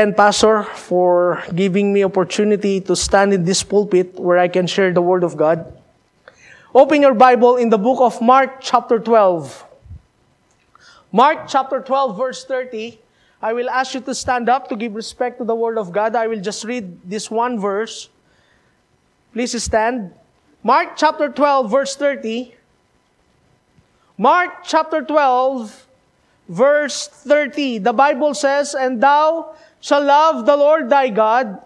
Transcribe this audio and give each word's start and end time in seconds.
and 0.00 0.16
Pastor 0.16 0.64
for 0.64 1.44
giving 1.54 1.92
me 1.92 2.02
opportunity 2.02 2.80
to 2.80 2.96
stand 2.96 3.34
in 3.34 3.44
this 3.44 3.62
pulpit 3.62 4.18
where 4.18 4.38
I 4.38 4.48
can 4.48 4.66
share 4.66 4.92
the 4.92 5.02
Word 5.02 5.22
of 5.22 5.36
God. 5.36 5.76
Open 6.74 7.02
your 7.02 7.12
Bible 7.12 7.56
in 7.56 7.68
the 7.68 7.76
book 7.76 8.00
of 8.00 8.16
Mark 8.22 8.62
chapter 8.62 8.98
12. 8.98 9.66
Mark 11.12 11.44
chapter 11.48 11.80
12 11.80 12.16
verse 12.16 12.44
30. 12.46 12.98
I 13.42 13.52
will 13.52 13.68
ask 13.68 13.92
you 13.92 14.00
to 14.00 14.14
stand 14.14 14.48
up 14.48 14.68
to 14.70 14.76
give 14.76 14.94
respect 14.94 15.36
to 15.36 15.44
the 15.44 15.54
Word 15.54 15.76
of 15.76 15.92
God. 15.92 16.16
I 16.16 16.28
will 16.28 16.40
just 16.40 16.64
read 16.64 16.96
this 17.04 17.30
one 17.30 17.60
verse. 17.60 18.08
Please 19.34 19.52
stand. 19.62 20.12
Mark 20.64 20.96
chapter 20.96 21.28
12 21.28 21.70
verse 21.70 21.94
30. 21.94 22.54
Mark 24.16 24.64
chapter 24.64 25.02
12 25.04 25.88
verse 26.48 27.06
30. 27.08 27.78
The 27.78 27.92
Bible 27.92 28.32
says, 28.32 28.74
And 28.74 29.02
thou 29.02 29.54
shalt 29.80 30.04
love 30.04 30.46
the 30.46 30.56
Lord 30.56 30.88
thy 30.88 31.08
God 31.08 31.64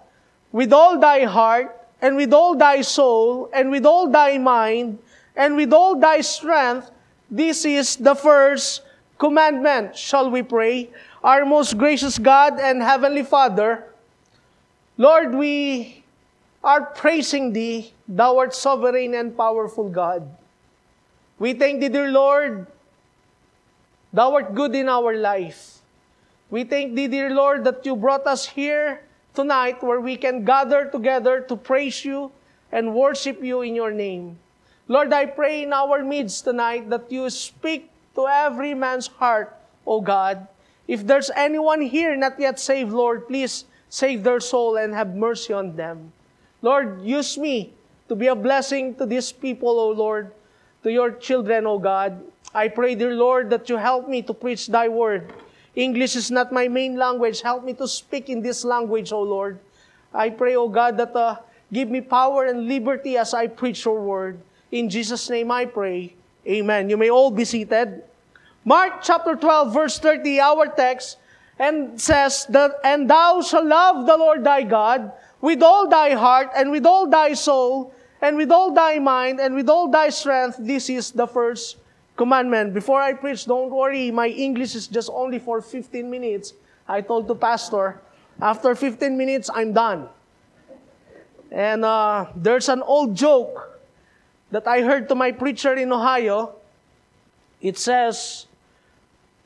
with 0.52 0.72
all 0.72 1.00
thy 1.00 1.24
heart, 1.24 1.74
and 2.00 2.14
with 2.14 2.32
all 2.32 2.54
thy 2.54 2.80
soul, 2.80 3.50
and 3.52 3.70
with 3.70 3.84
all 3.84 4.08
thy 4.08 4.38
mind, 4.38 4.98
and 5.34 5.56
with 5.56 5.72
all 5.72 5.98
thy 5.98 6.20
strength. 6.20 6.90
This 7.28 7.64
is 7.64 7.96
the 7.96 8.14
first 8.14 8.82
commandment. 9.18 9.96
Shall 9.96 10.30
we 10.30 10.42
pray? 10.42 10.90
Our 11.24 11.44
most 11.44 11.76
gracious 11.76 12.18
God 12.18 12.60
and 12.60 12.82
Heavenly 12.82 13.24
Father, 13.24 13.84
Lord, 14.96 15.34
we 15.34 16.04
are 16.62 16.86
praising 16.86 17.52
Thee, 17.52 17.92
Thou 18.06 18.38
art 18.38 18.54
sovereign 18.54 19.14
and 19.14 19.36
powerful 19.36 19.88
God. 19.88 20.28
We 21.40 21.54
thank 21.54 21.80
Thee, 21.80 21.88
dear 21.88 22.12
Lord, 22.12 22.68
Thou 24.12 24.34
art 24.34 24.54
good 24.54 24.74
in 24.76 24.88
our 24.88 25.16
life. 25.16 25.73
We 26.50 26.64
thank 26.64 26.94
Thee, 26.94 27.08
dear 27.08 27.30
Lord, 27.30 27.64
that 27.64 27.84
You 27.86 27.96
brought 27.96 28.26
us 28.26 28.46
here 28.46 29.00
tonight 29.34 29.82
where 29.82 30.00
we 30.00 30.16
can 30.16 30.44
gather 30.44 30.86
together 30.86 31.40
to 31.48 31.56
praise 31.56 32.04
You 32.04 32.32
and 32.70 32.94
worship 32.94 33.42
You 33.42 33.62
in 33.62 33.74
Your 33.74 33.90
name. 33.90 34.38
Lord, 34.86 35.12
I 35.12 35.26
pray 35.26 35.62
in 35.62 35.72
our 35.72 36.04
midst 36.04 36.44
tonight 36.44 36.90
that 36.90 37.10
You 37.10 37.30
speak 37.30 37.90
to 38.14 38.28
every 38.28 38.74
man's 38.74 39.06
heart, 39.06 39.56
O 39.86 40.00
God. 40.00 40.46
If 40.86 41.06
there's 41.06 41.30
anyone 41.34 41.80
here 41.80 42.14
not 42.16 42.38
yet 42.38 42.60
saved, 42.60 42.92
Lord, 42.92 43.26
please 43.26 43.64
save 43.88 44.22
their 44.22 44.40
soul 44.40 44.76
and 44.76 44.92
have 44.92 45.16
mercy 45.16 45.52
on 45.52 45.76
them. 45.76 46.12
Lord, 46.60 47.00
use 47.02 47.38
me 47.38 47.72
to 48.08 48.14
be 48.14 48.26
a 48.26 48.36
blessing 48.36 48.94
to 48.96 49.06
these 49.06 49.32
people, 49.32 49.80
O 49.80 49.90
Lord, 49.90 50.32
to 50.82 50.92
your 50.92 51.10
children, 51.10 51.66
O 51.66 51.78
God. 51.78 52.20
I 52.54 52.68
pray, 52.68 52.94
dear 52.94 53.14
Lord, 53.14 53.48
that 53.50 53.68
you 53.68 53.76
help 53.76 54.08
me 54.08 54.20
to 54.22 54.34
preach 54.34 54.68
thy 54.68 54.88
word. 54.88 55.32
English 55.74 56.14
is 56.14 56.30
not 56.30 56.52
my 56.52 56.68
main 56.68 56.96
language. 56.96 57.42
Help 57.42 57.64
me 57.64 57.74
to 57.74 57.88
speak 57.88 58.30
in 58.30 58.40
this 58.42 58.64
language, 58.64 59.12
O 59.12 59.22
Lord. 59.22 59.58
I 60.12 60.30
pray, 60.30 60.54
O 60.54 60.68
God, 60.68 60.96
that 60.98 61.14
uh, 61.16 61.38
give 61.72 61.90
me 61.90 62.00
power 62.00 62.46
and 62.46 62.68
liberty 62.68 63.18
as 63.18 63.34
I 63.34 63.48
preach 63.48 63.84
your 63.84 64.00
word. 64.00 64.38
In 64.70 64.88
Jesus' 64.88 65.28
name 65.28 65.50
I 65.50 65.66
pray. 65.66 66.14
Amen. 66.46 66.88
You 66.88 66.96
may 66.96 67.10
all 67.10 67.30
be 67.30 67.44
seated. 67.44 68.04
Mark 68.64 69.02
chapter 69.02 69.34
12, 69.34 69.74
verse 69.74 69.98
30, 69.98 70.40
our 70.40 70.66
text, 70.68 71.18
and 71.58 72.00
says 72.00 72.46
that, 72.50 72.78
And 72.84 73.10
thou 73.10 73.42
shalt 73.42 73.66
love 73.66 74.06
the 74.06 74.16
Lord 74.16 74.44
thy 74.44 74.62
God 74.62 75.12
with 75.40 75.62
all 75.62 75.86
thy 75.86 76.14
heart, 76.14 76.48
and 76.56 76.70
with 76.70 76.86
all 76.86 77.06
thy 77.06 77.34
soul, 77.34 77.92
and 78.22 78.38
with 78.38 78.50
all 78.50 78.72
thy 78.72 78.98
mind, 78.98 79.40
and 79.40 79.54
with 79.54 79.68
all 79.68 79.90
thy 79.90 80.08
strength. 80.08 80.56
This 80.58 80.88
is 80.88 81.12
the 81.12 81.26
first 81.26 81.76
commandment. 82.16 82.74
Before 82.74 83.00
I 83.00 83.12
preach, 83.12 83.46
don't 83.46 83.70
worry, 83.70 84.10
my 84.10 84.28
English 84.28 84.74
is 84.74 84.86
just 84.86 85.10
only 85.12 85.38
for 85.38 85.60
15 85.60 86.10
minutes. 86.10 86.54
I 86.88 87.00
told 87.00 87.28
the 87.28 87.34
pastor, 87.34 88.00
after 88.40 88.74
15 88.74 89.16
minutes, 89.16 89.50
I'm 89.52 89.72
done. 89.72 90.08
And 91.50 91.84
uh, 91.84 92.26
there's 92.34 92.68
an 92.68 92.82
old 92.82 93.14
joke 93.14 93.80
that 94.50 94.66
I 94.66 94.82
heard 94.82 95.08
to 95.08 95.14
my 95.14 95.32
preacher 95.32 95.74
in 95.74 95.92
Ohio. 95.92 96.56
It 97.60 97.78
says, 97.78 98.46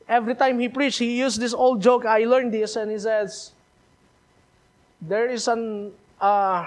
every 0.07 0.35
time 0.35 0.59
he 0.59 0.69
preached, 0.69 0.99
he 0.99 1.17
used 1.17 1.39
this 1.39 1.53
old 1.53 1.81
joke. 1.81 2.05
I 2.05 2.25
learned 2.25 2.53
this, 2.53 2.75
and 2.75 2.91
he 2.91 2.99
says, 2.99 3.51
there 5.01 5.27
is 5.29 5.47
an 5.47 5.93
uh, 6.19 6.65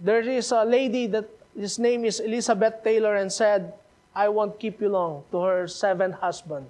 there 0.00 0.20
is 0.20 0.50
a 0.50 0.64
lady 0.64 1.06
that 1.06 1.28
his 1.54 1.78
name 1.78 2.04
is 2.04 2.18
Elizabeth 2.18 2.82
Taylor 2.82 3.16
and 3.16 3.30
said, 3.30 3.72
I 4.14 4.28
won't 4.28 4.58
keep 4.60 4.80
you 4.80 4.90
long 4.90 5.24
to 5.30 5.40
her 5.40 5.66
seventh 5.66 6.16
husband. 6.16 6.66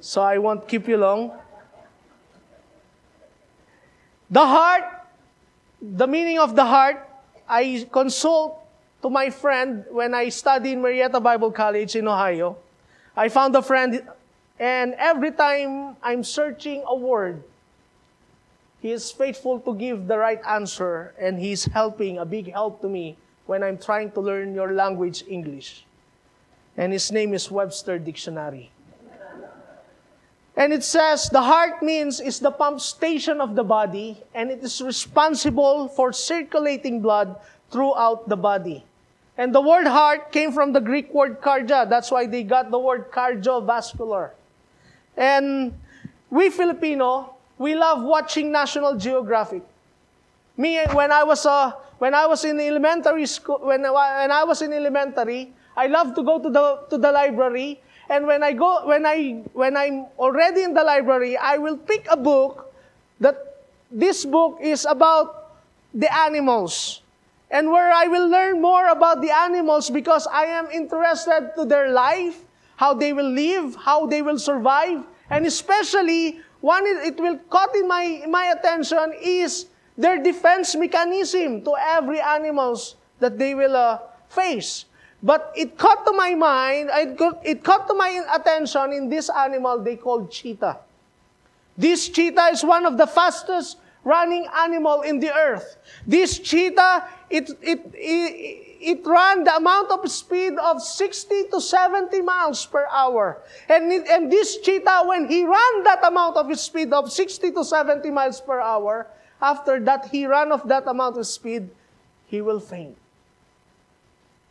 So 0.00 0.22
I 0.22 0.38
won't 0.38 0.68
keep 0.68 0.86
you 0.86 0.96
long. 0.96 1.32
The 4.30 4.46
heart, 4.46 4.84
the 5.82 6.06
meaning 6.06 6.38
of 6.38 6.54
the 6.54 6.64
heart, 6.64 7.02
I 7.48 7.88
consult 7.90 8.62
to 9.02 9.10
my 9.10 9.30
friend 9.30 9.84
when 9.90 10.14
I 10.14 10.28
study 10.28 10.72
in 10.72 10.82
Marietta 10.82 11.18
Bible 11.18 11.50
College 11.50 11.96
in 11.96 12.06
Ohio. 12.06 12.56
I 13.16 13.28
found 13.28 13.56
a 13.56 13.62
friend, 13.62 14.06
and 14.60 14.94
every 14.94 15.32
time 15.32 15.96
I'm 16.02 16.22
searching 16.22 16.84
a 16.86 16.94
word, 16.94 17.42
he 18.80 18.92
is 18.92 19.10
faithful 19.10 19.58
to 19.60 19.74
give 19.74 20.06
the 20.06 20.18
right 20.18 20.40
answer, 20.46 21.14
and 21.18 21.40
he's 21.40 21.64
helping, 21.64 22.18
a 22.18 22.24
big 22.24 22.52
help 22.52 22.80
to 22.82 22.88
me 22.88 23.16
when 23.46 23.64
I'm 23.64 23.78
trying 23.78 24.12
to 24.12 24.20
learn 24.20 24.54
your 24.54 24.72
language, 24.72 25.24
English 25.26 25.87
and 26.78 26.92
his 26.92 27.10
name 27.10 27.34
is 27.34 27.50
Webster 27.50 27.98
Dictionary. 27.98 28.70
And 30.56 30.72
it 30.72 30.82
says 30.82 31.28
the 31.28 31.42
heart 31.42 31.82
means 31.82 32.20
is 32.20 32.38
the 32.38 32.50
pump 32.50 32.80
station 32.80 33.40
of 33.40 33.54
the 33.54 33.62
body, 33.62 34.22
and 34.34 34.50
it 34.50 34.62
is 34.62 34.80
responsible 34.80 35.88
for 35.88 36.12
circulating 36.12 37.02
blood 37.02 37.36
throughout 37.70 38.28
the 38.28 38.36
body. 38.36 38.84
And 39.36 39.54
the 39.54 39.60
word 39.60 39.86
heart 39.86 40.32
came 40.32 40.50
from 40.50 40.72
the 40.72 40.80
Greek 40.80 41.14
word 41.14 41.40
cardia. 41.40 41.88
That's 41.88 42.10
why 42.10 42.26
they 42.26 42.42
got 42.42 42.70
the 42.70 42.78
word 42.78 43.10
cardiovascular. 43.10 44.30
And 45.16 45.74
we 46.30 46.50
Filipino, 46.50 47.34
we 47.56 47.74
love 47.74 48.02
watching 48.02 48.50
National 48.50 48.96
Geographic. 48.96 49.62
Me, 50.56 50.82
when 50.90 51.12
I 51.12 51.22
was 51.22 51.46
uh, 51.46 51.72
when 51.98 52.14
I 52.14 52.26
was 52.26 52.44
in 52.44 52.58
elementary 52.58 53.26
school, 53.26 53.58
when, 53.62 53.82
when 53.82 54.30
I 54.30 54.42
was 54.42 54.62
in 54.62 54.72
elementary, 54.72 55.52
I 55.78 55.86
love 55.86 56.18
to 56.18 56.26
go 56.26 56.42
to 56.42 56.50
the 56.50 56.82
to 56.90 56.98
the 56.98 57.14
library, 57.14 57.78
and 58.10 58.26
when 58.26 58.42
I 58.42 58.50
go 58.50 58.82
when 58.82 59.06
I 59.06 59.46
when 59.54 59.78
I'm 59.78 60.10
already 60.18 60.66
in 60.66 60.74
the 60.74 60.82
library, 60.82 61.38
I 61.38 61.62
will 61.62 61.78
pick 61.78 62.10
a 62.10 62.18
book 62.18 62.74
that 63.22 63.62
this 63.86 64.26
book 64.26 64.58
is 64.58 64.82
about 64.90 65.54
the 65.94 66.10
animals. 66.10 67.06
And 67.48 67.70
where 67.70 67.94
I 67.94 68.10
will 68.10 68.28
learn 68.28 68.60
more 68.60 68.90
about 68.90 69.22
the 69.22 69.30
animals 69.30 69.88
because 69.88 70.26
I 70.26 70.50
am 70.52 70.68
interested 70.68 71.54
to 71.56 71.64
their 71.64 71.94
life, 71.94 72.44
how 72.76 72.92
they 72.92 73.14
will 73.14 73.30
live, 73.30 73.78
how 73.78 74.04
they 74.04 74.20
will 74.20 74.36
survive, 74.36 75.06
and 75.30 75.46
especially 75.46 76.42
one 76.60 76.84
it 76.84 77.22
will 77.22 77.38
caught 77.48 77.72
in 77.78 77.86
my 77.86 78.26
my 78.26 78.50
attention 78.50 79.14
is 79.22 79.70
their 79.94 80.18
defense 80.18 80.74
mechanism 80.74 81.62
to 81.62 81.78
every 81.78 82.18
animals 82.18 82.98
that 83.22 83.38
they 83.38 83.54
will 83.54 83.78
uh, 83.78 84.02
face. 84.28 84.87
But 85.22 85.52
it 85.56 85.76
caught 85.76 86.06
to 86.06 86.12
my 86.12 86.34
mind, 86.34 86.90
it, 86.92 87.64
caught 87.64 87.88
to 87.88 87.94
my 87.94 88.22
attention 88.34 88.92
in 88.92 89.08
this 89.08 89.28
animal 89.28 89.82
they 89.82 89.96
called 89.96 90.30
cheetah. 90.30 90.78
This 91.76 92.08
cheetah 92.08 92.50
is 92.52 92.64
one 92.64 92.86
of 92.86 92.98
the 92.98 93.06
fastest 93.06 93.78
running 94.04 94.46
animal 94.56 95.02
in 95.02 95.18
the 95.18 95.34
earth. 95.34 95.76
This 96.06 96.38
cheetah, 96.38 97.04
it, 97.30 97.50
it, 97.60 97.80
it, 97.94 98.68
it 98.80 99.06
ran 99.06 99.44
the 99.44 99.56
amount 99.56 99.90
of 99.90 100.08
speed 100.10 100.54
of 100.58 100.80
60 100.80 101.48
to 101.50 101.60
70 101.60 102.20
miles 102.22 102.64
per 102.64 102.86
hour. 102.90 103.38
And, 103.68 103.92
it, 103.92 104.06
and 104.08 104.30
this 104.30 104.58
cheetah, 104.58 105.02
when 105.04 105.28
he 105.28 105.44
ran 105.44 105.82
that 105.84 106.00
amount 106.04 106.36
of 106.36 106.56
speed 106.58 106.92
of 106.92 107.10
60 107.10 107.52
to 107.52 107.64
70 107.64 108.10
miles 108.10 108.40
per 108.40 108.60
hour, 108.60 109.06
after 109.42 109.80
that 109.80 110.08
he 110.10 110.26
ran 110.26 110.52
of 110.52 110.66
that 110.68 110.86
amount 110.86 111.18
of 111.18 111.26
speed, 111.26 111.68
he 112.26 112.40
will 112.40 112.60
faint. 112.60 112.96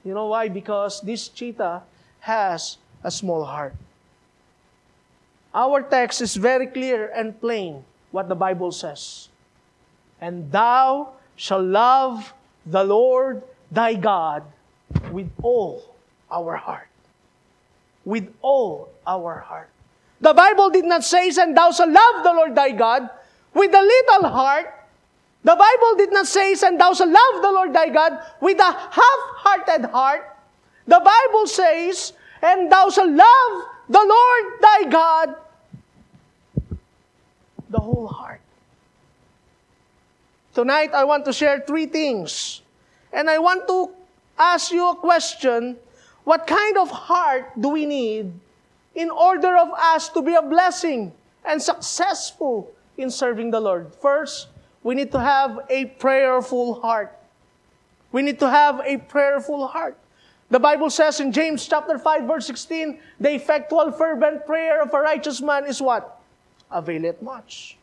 You 0.07 0.13
know 0.13 0.27
why? 0.27 0.47
Because 0.47 1.01
this 1.01 1.27
cheetah 1.27 1.83
has 2.21 2.77
a 3.03 3.11
small 3.11 3.43
heart. 3.43 3.75
Our 5.53 5.83
text 5.83 6.21
is 6.21 6.39
very 6.39 6.67
clear 6.67 7.11
and 7.11 7.35
plain 7.41 7.83
what 8.11 8.29
the 8.29 8.35
Bible 8.35 8.71
says. 8.71 9.27
And 10.21 10.49
thou 10.49 11.11
shalt 11.35 11.65
love 11.65 12.33
the 12.65 12.85
Lord 12.85 13.43
thy 13.69 13.95
God 13.95 14.43
with 15.11 15.27
all 15.43 15.83
our 16.31 16.55
heart. 16.55 16.87
With 18.05 18.31
all 18.41 18.87
our 19.05 19.43
heart. 19.43 19.67
The 20.21 20.33
Bible 20.33 20.69
did 20.69 20.85
not 20.85 21.03
say, 21.03 21.27
and 21.35 21.51
thou 21.51 21.71
shalt 21.71 21.91
love 21.91 22.23
the 22.23 22.31
Lord 22.31 22.55
thy 22.55 22.71
God 22.71 23.09
with 23.53 23.75
a 23.75 23.81
little 23.81 24.29
heart, 24.29 24.71
the 25.43 25.55
Bible 25.55 25.97
did 25.97 26.11
not 26.11 26.27
say, 26.27 26.55
and 26.63 26.79
thou 26.79 26.93
shalt 26.93 27.09
love 27.09 27.41
the 27.41 27.51
Lord 27.51 27.73
thy 27.73 27.89
God 27.89 28.19
with 28.41 28.59
a 28.59 28.71
half-hearted 28.71 29.85
heart. 29.91 30.35
The 30.87 30.99
Bible 30.99 31.47
says, 31.47 32.13
and 32.41 32.71
thou 32.71 32.89
shalt 32.89 33.11
love 33.11 33.63
the 33.89 33.99
Lord 33.99 34.61
thy 34.61 34.83
God 34.89 35.35
the 37.69 37.79
whole 37.79 38.07
heart. 38.07 38.41
Tonight, 40.53 40.91
I 40.93 41.03
want 41.03 41.25
to 41.25 41.33
share 41.33 41.59
three 41.59 41.85
things. 41.85 42.61
And 43.13 43.29
I 43.29 43.37
want 43.37 43.67
to 43.67 43.91
ask 44.37 44.71
you 44.71 44.89
a 44.89 44.95
question. 44.95 45.77
What 46.23 46.47
kind 46.47 46.77
of 46.77 46.89
heart 46.89 47.51
do 47.59 47.69
we 47.69 47.85
need 47.85 48.31
in 48.95 49.09
order 49.11 49.55
of 49.55 49.69
us 49.77 50.09
to 50.09 50.21
be 50.21 50.33
a 50.33 50.41
blessing 50.41 51.13
and 51.45 51.61
successful 51.61 52.71
in 52.97 53.11
serving 53.11 53.51
the 53.51 53.59
Lord? 53.59 53.93
First, 54.01 54.47
we 54.83 54.95
need 54.95 55.11
to 55.11 55.19
have 55.19 55.59
a 55.69 55.85
prayerful 55.85 56.81
heart. 56.81 57.17
We 58.11 58.21
need 58.21 58.39
to 58.39 58.49
have 58.49 58.81
a 58.85 58.97
prayerful 58.97 59.67
heart. 59.67 59.97
The 60.49 60.59
Bible 60.59 60.89
says 60.89 61.19
in 61.19 61.31
James 61.31 61.67
chapter 61.67 61.99
5 61.99 62.23
verse 62.23 62.47
16, 62.47 62.99
the 63.19 63.35
effectual 63.35 63.91
fervent 63.91 64.45
prayer 64.45 64.81
of 64.81 64.93
a 64.93 64.99
righteous 64.99 65.41
man 65.41 65.65
is 65.65 65.81
what? 65.81 66.19
Availeth 66.71 67.21
much. 67.21 67.77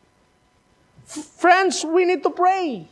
Friends, 1.05 1.85
we 1.85 2.05
need 2.05 2.23
to 2.23 2.31
pray. 2.31 2.87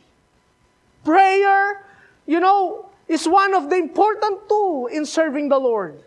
Prayer, 1.02 1.84
you 2.26 2.38
know, 2.38 2.88
is 3.08 3.28
one 3.28 3.52
of 3.52 3.68
the 3.68 3.76
important 3.76 4.48
tools 4.48 4.92
in 4.92 5.04
serving 5.04 5.48
the 5.48 5.58
Lord. 5.58 5.98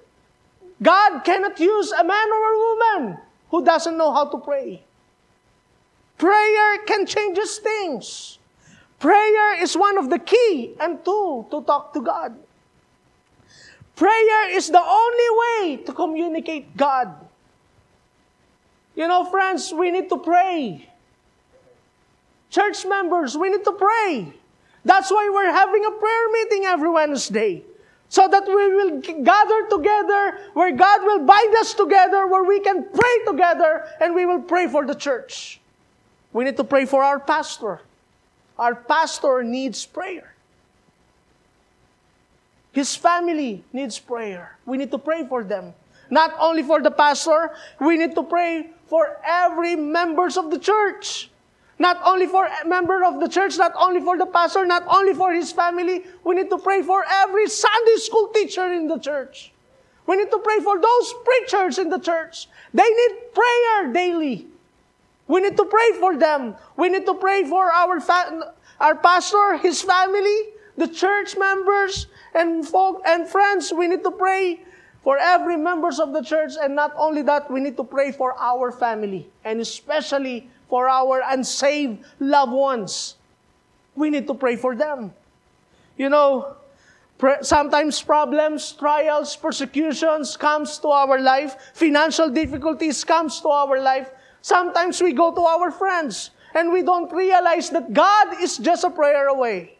God 0.81 1.19
cannot 1.21 1.59
use 1.59 1.91
a 1.91 2.03
man 2.03 2.27
or 2.31 2.53
a 2.53 2.57
woman 2.57 3.17
who 3.49 3.65
doesn't 3.65 3.97
know 3.97 4.13
how 4.13 4.25
to 4.29 4.37
pray. 4.37 4.83
Prayer 6.17 6.77
can 6.85 7.05
change 7.05 7.37
things. 7.61 8.39
Prayer 8.99 9.61
is 9.61 9.77
one 9.77 9.97
of 9.97 10.09
the 10.09 10.17
key 10.17 10.73
and 10.79 11.03
tool 11.05 11.43
to 11.51 11.61
talk 11.61 11.93
to 11.93 12.01
God. 12.01 12.35
Prayer 13.95 14.49
is 14.49 14.69
the 14.69 14.81
only 14.81 15.29
way 15.41 15.83
to 15.83 15.93
communicate 15.93 16.75
God. 16.75 17.13
You 18.95 19.07
know, 19.07 19.25
friends, 19.25 19.71
we 19.73 19.91
need 19.91 20.09
to 20.09 20.17
pray. 20.17 20.89
Church 22.49 22.85
members, 22.85 23.37
we 23.37 23.49
need 23.49 23.63
to 23.63 23.73
pray. 23.73 24.33
That's 24.83 25.11
why 25.11 25.29
we're 25.31 25.51
having 25.51 25.85
a 25.85 25.91
prayer 25.91 26.29
meeting 26.31 26.65
every 26.65 26.89
Wednesday. 26.89 27.63
So 28.09 28.27
that 28.27 28.47
we 28.47 28.53
will 28.73 29.01
gather 29.01 29.67
together, 29.69 30.39
where 30.53 30.71
God 30.71 31.03
will 31.03 31.25
bind 31.25 31.55
us 31.57 31.73
together, 31.73 32.25
where 32.25 32.43
we 32.43 32.61
can 32.61 32.85
pray 32.85 33.17
together, 33.27 33.85
and 33.99 34.15
we 34.15 34.25
will 34.25 34.41
pray 34.41 34.67
for 34.67 34.85
the 34.85 34.95
church. 34.95 35.59
We 36.37 36.43
need 36.43 36.57
to 36.57 36.63
pray 36.63 36.85
for 36.85 37.01
our 37.03 37.17
pastor. 37.19 37.81
Our 38.59 38.75
pastor 38.75 39.41
needs 39.41 39.87
prayer. 39.87 40.35
His 42.71 42.95
family 42.95 43.63
needs 43.73 43.97
prayer. 43.97 44.55
We 44.63 44.77
need 44.77 44.91
to 44.91 44.99
pray 44.99 45.25
for 45.25 45.43
them. 45.43 45.73
Not 46.11 46.35
only 46.37 46.61
for 46.61 46.79
the 46.79 46.91
pastor, 46.91 47.57
we 47.81 47.97
need 47.97 48.13
to 48.13 48.21
pray 48.21 48.69
for 48.85 49.17
every 49.25 49.75
members 49.75 50.37
of 50.37 50.51
the 50.51 50.59
church. 50.59 51.31
Not 51.79 51.97
only 52.05 52.27
for 52.27 52.45
a 52.45 52.67
member 52.67 53.03
of 53.03 53.19
the 53.19 53.27
church, 53.27 53.57
not 53.57 53.73
only 53.73 53.99
for 53.99 54.15
the 54.15 54.27
pastor, 54.27 54.63
not 54.63 54.85
only 54.85 55.15
for 55.15 55.33
his 55.33 55.51
family. 55.51 56.05
We 56.23 56.35
need 56.35 56.51
to 56.51 56.59
pray 56.59 56.83
for 56.83 57.03
every 57.09 57.49
Sunday 57.49 57.97
school 57.97 58.27
teacher 58.27 58.71
in 58.73 58.87
the 58.87 58.99
church. 58.99 59.51
We 60.05 60.17
need 60.17 60.29
to 60.29 60.37
pray 60.37 60.59
for 60.59 60.79
those 60.79 61.15
preachers 61.25 61.79
in 61.79 61.89
the 61.89 61.97
church. 61.97 62.47
They 62.75 62.85
need 62.85 63.33
prayer 63.33 63.91
daily. 63.91 64.47
We 65.27 65.41
need 65.41 65.57
to 65.57 65.65
pray 65.65 65.91
for 65.99 66.15
them. 66.17 66.55
We 66.75 66.89
need 66.89 67.05
to 67.05 67.13
pray 67.13 67.43
for 67.43 67.71
our 67.71 67.99
fa- 67.99 68.53
our 68.79 68.95
pastor, 68.95 69.57
his 69.57 69.81
family, 69.81 70.53
the 70.77 70.87
church 70.87 71.35
members, 71.37 72.07
and 72.33 72.67
folk 72.67 73.01
and 73.05 73.27
friends. 73.27 73.73
We 73.73 73.87
need 73.87 74.03
to 74.03 74.11
pray 74.11 74.61
for 75.03 75.17
every 75.17 75.57
members 75.57 75.99
of 75.99 76.13
the 76.13 76.21
church, 76.21 76.53
and 76.61 76.75
not 76.75 76.93
only 76.97 77.21
that, 77.23 77.49
we 77.49 77.59
need 77.59 77.77
to 77.77 77.83
pray 77.83 78.11
for 78.11 78.35
our 78.39 78.71
family, 78.71 79.27
and 79.43 79.59
especially 79.59 80.49
for 80.69 80.89
our 80.89 81.23
unsaved 81.25 82.03
loved 82.19 82.51
ones. 82.51 83.15
We 83.95 84.09
need 84.09 84.27
to 84.27 84.33
pray 84.33 84.55
for 84.55 84.75
them. 84.75 85.13
You 85.97 86.09
know, 86.09 86.55
sometimes 87.41 88.01
problems, 88.01 88.73
trials, 88.73 89.35
persecutions 89.35 90.37
comes 90.37 90.77
to 90.79 90.89
our 90.89 91.19
life, 91.19 91.55
financial 91.73 92.29
difficulties 92.29 93.03
comes 93.03 93.41
to 93.41 93.49
our 93.49 93.81
life. 93.81 94.11
Sometimes 94.47 95.03
we 95.03 95.11
go 95.11 95.35
to 95.35 95.43
our 95.43 95.67
friends 95.75 96.31
and 96.55 96.71
we 96.71 96.79
don't 96.79 97.11
realize 97.11 97.69
that 97.75 97.91
God 97.91 98.39
is 98.39 98.55
just 98.55 98.87
a 98.87 98.89
prayer 98.89 99.27
away. 99.27 99.75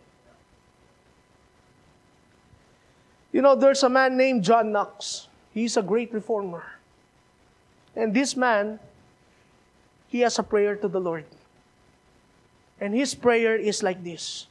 You 3.32 3.42
know, 3.42 3.56
there's 3.56 3.84
a 3.84 3.88
man 3.88 4.18
named 4.18 4.44
John 4.44 4.74
Knox. 4.74 5.32
He's 5.54 5.78
a 5.78 5.82
great 5.82 6.12
reformer. 6.12 6.68
And 7.96 8.12
this 8.14 8.36
man 8.36 8.78
he 10.12 10.20
has 10.28 10.38
a 10.38 10.44
prayer 10.44 10.76
to 10.76 10.90
the 10.90 11.00
Lord. 11.00 11.24
And 12.82 12.94
his 12.94 13.16
prayer 13.16 13.56
is 13.56 13.82
like 13.84 14.04
this. 14.04 14.48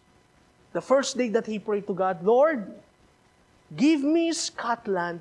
The 0.72 0.80
first 0.80 1.18
day 1.18 1.28
that 1.28 1.44
he 1.44 1.58
prayed 1.58 1.86
to 1.88 1.94
God, 1.94 2.24
Lord, 2.24 2.72
give 3.76 4.00
me 4.00 4.32
Scotland 4.32 5.20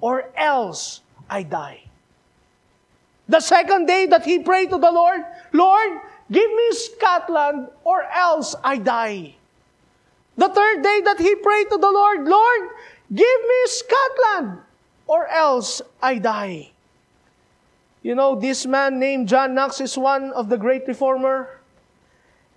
or 0.00 0.34
else 0.34 1.00
I 1.30 1.44
die. 1.44 1.91
The 3.32 3.40
second 3.40 3.86
day 3.86 4.04
that 4.12 4.28
he 4.28 4.44
prayed 4.44 4.68
to 4.68 4.76
the 4.76 4.92
Lord, 4.92 5.24
Lord, 5.56 5.92
give 6.30 6.52
me 6.52 6.68
Scotland 6.72 7.68
or 7.82 8.04
else 8.04 8.54
I 8.62 8.76
die. 8.76 9.36
The 10.36 10.50
third 10.52 10.84
day 10.84 11.00
that 11.00 11.16
he 11.18 11.34
prayed 11.36 11.70
to 11.70 11.78
the 11.78 11.90
Lord, 11.90 12.28
Lord, 12.28 12.62
give 13.08 13.40
me 13.40 13.60
Scotland 13.64 14.60
or 15.06 15.28
else 15.28 15.80
I 16.02 16.20
die. 16.20 16.72
You 18.02 18.14
know, 18.14 18.36
this 18.36 18.66
man 18.66 19.00
named 19.00 19.28
John 19.28 19.54
Knox 19.54 19.80
is 19.80 19.96
one 19.96 20.32
of 20.36 20.50
the 20.50 20.58
great 20.58 20.86
reformer. 20.86 21.58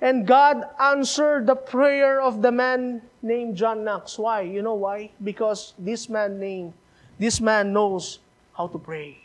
And 0.01 0.27
God 0.27 0.67
answered 0.77 1.47
the 1.47 1.55
prayer 1.55 2.19
of 2.19 2.41
the 2.41 2.51
man 2.51 3.01
named 3.21 3.55
John 3.55 3.85
Knox. 3.85 4.19
Why? 4.19 4.41
You 4.41 4.61
know 4.61 4.75
why? 4.75 5.11
Because 5.23 5.73
this 5.79 6.09
man 6.09 6.37
named, 6.37 6.73
this 7.17 7.39
man 7.39 7.71
knows 7.71 8.19
how 8.57 8.67
to 8.67 8.77
pray. 8.77 9.24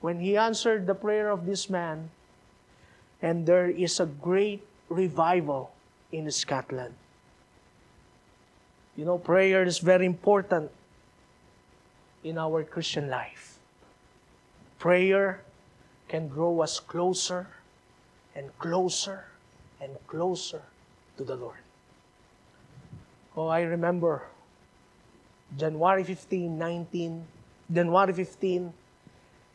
When 0.00 0.20
he 0.20 0.36
answered 0.36 0.86
the 0.86 0.94
prayer 0.94 1.30
of 1.30 1.46
this 1.46 1.68
man, 1.68 2.10
and 3.22 3.46
there 3.46 3.68
is 3.68 4.00
a 4.00 4.06
great 4.06 4.64
revival 4.88 5.72
in 6.10 6.30
Scotland. 6.30 6.94
You 8.96 9.04
know, 9.04 9.18
prayer 9.18 9.62
is 9.62 9.78
very 9.78 10.06
important 10.06 10.70
in 12.24 12.38
our 12.38 12.64
Christian 12.64 13.08
life. 13.08 13.58
Prayer 14.78 15.42
can 16.08 16.28
grow 16.28 16.60
us 16.60 16.80
closer 16.80 17.46
and 18.34 18.50
closer 18.58 19.24
and 19.80 19.96
closer 20.06 20.62
to 21.16 21.24
the 21.24 21.36
Lord. 21.36 21.60
Oh, 23.36 23.46
I 23.46 23.62
remember 23.62 24.24
January 25.56 26.04
15, 26.04 26.58
19, 26.58 27.26
January 27.72 28.12
15, 28.12 28.72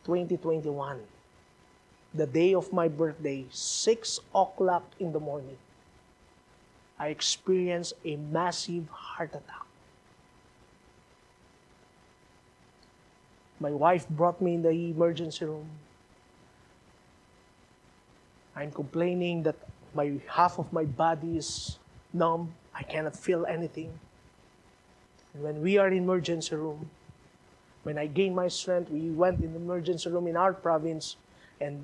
2021, 0.06 1.00
the 2.14 2.26
day 2.26 2.54
of 2.54 2.72
my 2.72 2.86
birthday, 2.86 3.44
6 3.50 4.20
o'clock 4.32 4.86
in 5.00 5.12
the 5.12 5.18
morning, 5.18 5.58
I 6.98 7.08
experienced 7.08 7.94
a 8.04 8.14
massive 8.14 8.88
heart 8.88 9.30
attack. 9.30 9.66
My 13.58 13.72
wife 13.72 14.08
brought 14.08 14.40
me 14.40 14.54
in 14.54 14.62
the 14.62 14.70
emergency 14.70 15.44
room. 15.44 15.68
I'm 18.54 18.70
complaining 18.70 19.42
that 19.42 19.56
my 19.92 20.20
half 20.28 20.58
of 20.58 20.72
my 20.72 20.84
body 20.84 21.36
is 21.36 21.78
numb. 22.12 22.54
I 22.74 22.84
cannot 22.84 23.16
feel 23.16 23.44
anything. 23.44 23.98
And 25.34 25.42
when 25.42 25.62
we 25.62 25.78
are 25.78 25.88
in 25.88 25.98
emergency 25.98 26.54
room, 26.54 26.90
when 27.86 27.96
I 27.96 28.10
gained 28.10 28.34
my 28.34 28.50
strength, 28.50 28.90
we 28.90 29.14
went 29.14 29.38
in 29.38 29.54
the 29.54 29.62
emergency 29.62 30.10
room 30.10 30.26
in 30.26 30.34
our 30.34 30.50
province, 30.52 31.14
and 31.62 31.78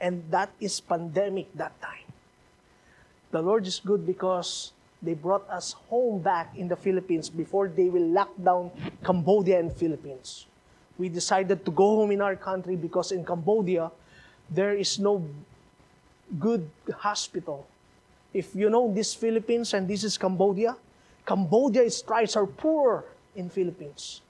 and 0.00 0.24
that 0.32 0.48
is 0.56 0.80
pandemic 0.80 1.52
that 1.60 1.76
time. 1.84 2.08
The 3.30 3.44
Lord 3.44 3.68
is 3.68 3.76
good 3.84 4.08
because 4.08 4.72
they 5.04 5.12
brought 5.12 5.44
us 5.52 5.76
home 5.92 6.24
back 6.24 6.56
in 6.56 6.72
the 6.72 6.76
Philippines 6.76 7.28
before 7.28 7.68
they 7.68 7.92
will 7.92 8.08
lock 8.08 8.32
down 8.40 8.72
Cambodia 9.04 9.60
and 9.60 9.68
Philippines 9.68 10.48
we 10.98 11.08
decided 11.08 11.64
to 11.64 11.70
go 11.70 11.96
home 11.96 12.10
in 12.10 12.20
our 12.20 12.36
country 12.36 12.76
because 12.76 13.12
in 13.12 13.24
Cambodia, 13.24 13.90
there 14.50 14.74
is 14.74 14.98
no 14.98 15.24
good 16.40 16.68
hospital. 17.00 17.66
If 18.32 18.54
you 18.54 18.70
know 18.70 18.92
this 18.92 19.14
Philippines 19.14 19.74
and 19.74 19.88
this 19.88 20.04
is 20.04 20.16
Cambodia, 20.18 20.76
Cambodia 21.24 21.88
strikes 21.90 22.36
are 22.36 22.46
poor 22.46 23.04
in 23.34 23.48
Philippines. 23.48 24.22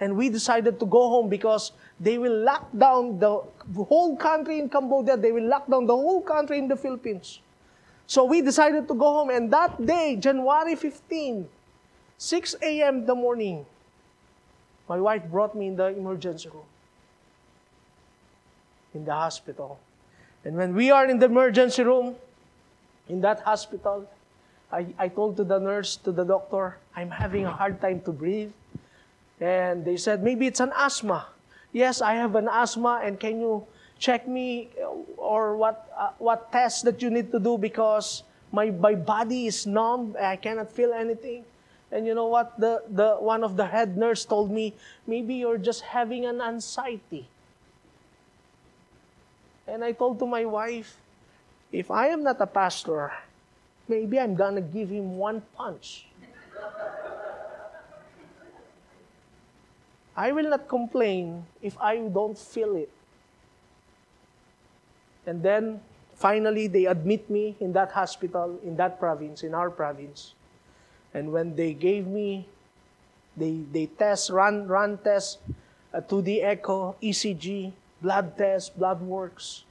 And 0.00 0.16
we 0.16 0.28
decided 0.28 0.80
to 0.80 0.86
go 0.86 1.08
home 1.08 1.28
because 1.28 1.72
they 2.00 2.18
will 2.18 2.36
lock 2.42 2.68
down 2.76 3.18
the 3.18 3.40
whole 3.76 4.16
country 4.16 4.58
in 4.58 4.68
Cambodia. 4.68 5.16
They 5.16 5.32
will 5.32 5.46
lock 5.46 5.68
down 5.68 5.86
the 5.86 5.94
whole 5.94 6.20
country 6.20 6.58
in 6.58 6.68
the 6.68 6.76
Philippines. 6.76 7.40
So 8.06 8.24
we 8.24 8.42
decided 8.42 8.88
to 8.88 8.94
go 8.94 9.12
home. 9.14 9.30
And 9.30 9.52
that 9.52 9.84
day, 9.84 10.16
January 10.16 10.74
15, 10.74 11.48
6 12.18 12.56
a.m. 12.62 13.06
the 13.06 13.14
morning, 13.14 13.64
my 14.88 14.98
wife 15.00 15.24
brought 15.30 15.54
me 15.54 15.68
in 15.68 15.76
the 15.76 15.86
emergency 15.86 16.48
room 16.48 16.66
in 18.94 19.04
the 19.04 19.12
hospital. 19.12 19.78
And 20.44 20.56
when 20.56 20.74
we 20.74 20.90
are 20.90 21.06
in 21.06 21.18
the 21.18 21.26
emergency 21.26 21.82
room, 21.82 22.16
in 23.08 23.20
that 23.20 23.40
hospital, 23.40 24.08
I, 24.72 24.86
I 24.98 25.08
told 25.08 25.36
to 25.36 25.44
the 25.44 25.58
nurse, 25.58 25.96
to 25.96 26.12
the 26.12 26.24
doctor, 26.24 26.78
I'm 26.96 27.10
having 27.10 27.44
a 27.44 27.50
hard 27.50 27.80
time 27.80 28.00
to 28.02 28.12
breathe. 28.12 28.52
And 29.44 29.84
they 29.84 30.00
said, 30.00 30.24
maybe 30.24 30.46
it's 30.46 30.60
an 30.60 30.72
asthma. 30.72 31.28
Yes, 31.72 32.00
I 32.00 32.14
have 32.14 32.34
an 32.34 32.48
asthma, 32.48 33.04
and 33.04 33.20
can 33.20 33.44
you 33.44 33.66
check 33.98 34.26
me 34.26 34.70
or 35.18 35.56
what, 35.56 35.84
uh, 35.92 36.16
what 36.16 36.50
test 36.50 36.84
that 36.88 37.02
you 37.02 37.10
need 37.10 37.30
to 37.30 37.38
do 37.38 37.58
because 37.58 38.22
my, 38.52 38.70
my 38.70 38.94
body 38.94 39.46
is 39.46 39.66
numb, 39.66 40.16
I 40.16 40.36
cannot 40.36 40.72
feel 40.72 40.94
anything. 40.94 41.44
And 41.92 42.06
you 42.06 42.14
know 42.14 42.26
what? 42.26 42.58
The, 42.58 42.82
the, 42.88 43.16
one 43.20 43.44
of 43.44 43.56
the 43.56 43.66
head 43.66 43.98
nurse 43.98 44.24
told 44.24 44.50
me, 44.50 44.72
maybe 45.06 45.34
you're 45.34 45.58
just 45.58 45.82
having 45.82 46.24
an 46.24 46.40
anxiety. 46.40 47.28
And 49.66 49.84
I 49.84 49.92
told 49.92 50.18
to 50.20 50.26
my 50.26 50.44
wife, 50.44 50.96
if 51.70 51.90
I 51.90 52.08
am 52.08 52.22
not 52.22 52.40
a 52.40 52.46
pastor, 52.46 53.12
maybe 53.88 54.18
I'm 54.18 54.34
gonna 54.34 54.62
give 54.62 54.88
him 54.88 55.18
one 55.18 55.42
punch. 55.54 56.06
I 60.16 60.30
will 60.30 60.48
not 60.48 60.68
complain 60.68 61.46
if 61.60 61.76
I 61.80 61.98
don't 61.98 62.38
feel 62.38 62.76
it. 62.76 62.90
And 65.26 65.42
then 65.42 65.80
finally 66.14 66.68
they 66.68 66.86
admit 66.86 67.28
me 67.28 67.56
in 67.58 67.72
that 67.72 67.92
hospital, 67.92 68.58
in 68.62 68.76
that 68.76 69.00
province, 69.00 69.42
in 69.42 69.54
our 69.54 69.70
province. 69.70 70.34
And 71.12 71.32
when 71.32 71.56
they 71.56 71.74
gave 71.74 72.06
me, 72.06 72.46
they, 73.36 73.62
they 73.72 73.86
test, 73.86 74.30
run, 74.30 74.68
run 74.68 74.98
test, 74.98 75.38
uh, 75.92 76.00
2D 76.00 76.44
echo, 76.44 76.94
ECG, 77.02 77.72
blood 78.00 78.36
test, 78.36 78.78
blood 78.78 79.00
works. 79.02 79.64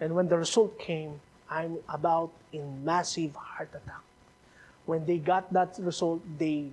And 0.00 0.14
when 0.14 0.28
the 0.28 0.38
result 0.38 0.78
came, 0.78 1.20
I'm 1.50 1.78
about 1.88 2.30
in 2.52 2.84
massive 2.84 3.34
heart 3.34 3.70
attack. 3.70 4.02
When 4.86 5.04
they 5.06 5.18
got 5.18 5.52
that 5.52 5.76
result, 5.80 6.22
they 6.38 6.68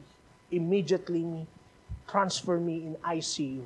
immediately 0.51 1.47
transfer 2.07 2.57
me 2.59 2.77
in 2.87 2.95
ICU. 3.05 3.61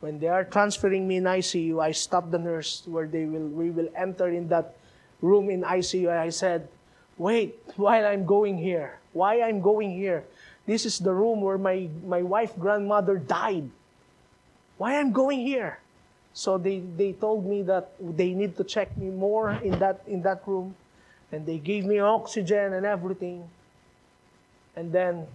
When 0.00 0.18
they 0.18 0.28
are 0.28 0.44
transferring 0.44 1.06
me 1.06 1.16
in 1.16 1.24
ICU, 1.24 1.80
I 1.80 1.92
stop 1.92 2.30
the 2.30 2.38
nurse 2.38 2.82
where 2.86 3.06
they 3.06 3.24
will 3.24 3.48
we 3.48 3.70
will 3.70 3.88
enter 3.94 4.28
in 4.28 4.48
that 4.48 4.74
room 5.20 5.48
in 5.48 5.62
ICU. 5.62 6.10
and 6.10 6.18
I 6.18 6.30
said, 6.30 6.68
Wait, 7.16 7.54
while 7.76 8.04
I'm 8.04 8.26
going 8.26 8.58
here, 8.58 8.98
why 9.12 9.40
I'm 9.42 9.60
going 9.60 9.94
here? 9.94 10.24
This 10.66 10.86
is 10.86 10.98
the 10.98 11.12
room 11.12 11.40
where 11.40 11.58
my, 11.58 11.88
my 12.06 12.22
wife 12.22 12.56
grandmother 12.58 13.16
died. 13.16 13.68
Why 14.78 14.98
I'm 14.98 15.12
going 15.12 15.40
here? 15.40 15.78
So 16.34 16.56
they, 16.56 16.80
they 16.80 17.12
told 17.12 17.44
me 17.46 17.62
that 17.62 17.92
they 18.00 18.32
need 18.32 18.56
to 18.56 18.64
check 18.64 18.96
me 18.96 19.10
more 19.10 19.52
in 19.62 19.78
that 19.78 20.00
in 20.06 20.22
that 20.22 20.42
room. 20.46 20.74
And 21.30 21.46
they 21.46 21.58
gave 21.58 21.84
me 21.84 21.98
oxygen 21.98 22.72
and 22.72 22.86
everything. 22.86 23.48
And 24.76 24.92
then 24.92 25.26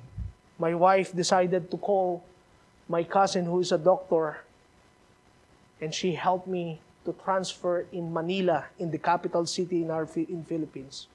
my 0.60 0.74
wife 0.74 1.14
decided 1.14 1.70
to 1.72 1.78
call 1.78 2.24
my 2.90 3.04
cousin 3.04 3.46
who 3.46 3.60
is 3.60 3.72
a 3.72 3.78
doctor. 3.78 4.38
And 5.80 5.94
she 5.94 6.14
helped 6.14 6.48
me 6.48 6.80
to 7.06 7.14
transfer 7.14 7.86
in 7.92 8.12
Manila, 8.12 8.66
in 8.80 8.92
the 8.92 8.98
capital 8.98 9.46
city 9.46 9.84
in 9.84 9.92
our 9.92 10.08
in 10.16 10.44
Philippines 10.44 11.08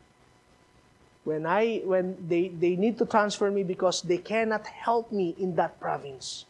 when 1.24 1.46
I 1.46 1.82
when 1.84 2.16
they, 2.28 2.48
they 2.48 2.76
need 2.76 2.98
to 2.98 3.06
transfer 3.06 3.50
me 3.50 3.62
because 3.62 4.02
they 4.02 4.18
cannot 4.18 4.66
help 4.66 5.12
me 5.12 5.34
in 5.38 5.54
that 5.56 5.78
province 5.78 6.46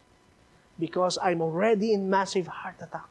because 0.79 1.17
I'm 1.21 1.41
already 1.41 1.93
in 1.93 2.09
massive 2.09 2.47
heart 2.47 2.75
attack. 2.81 3.05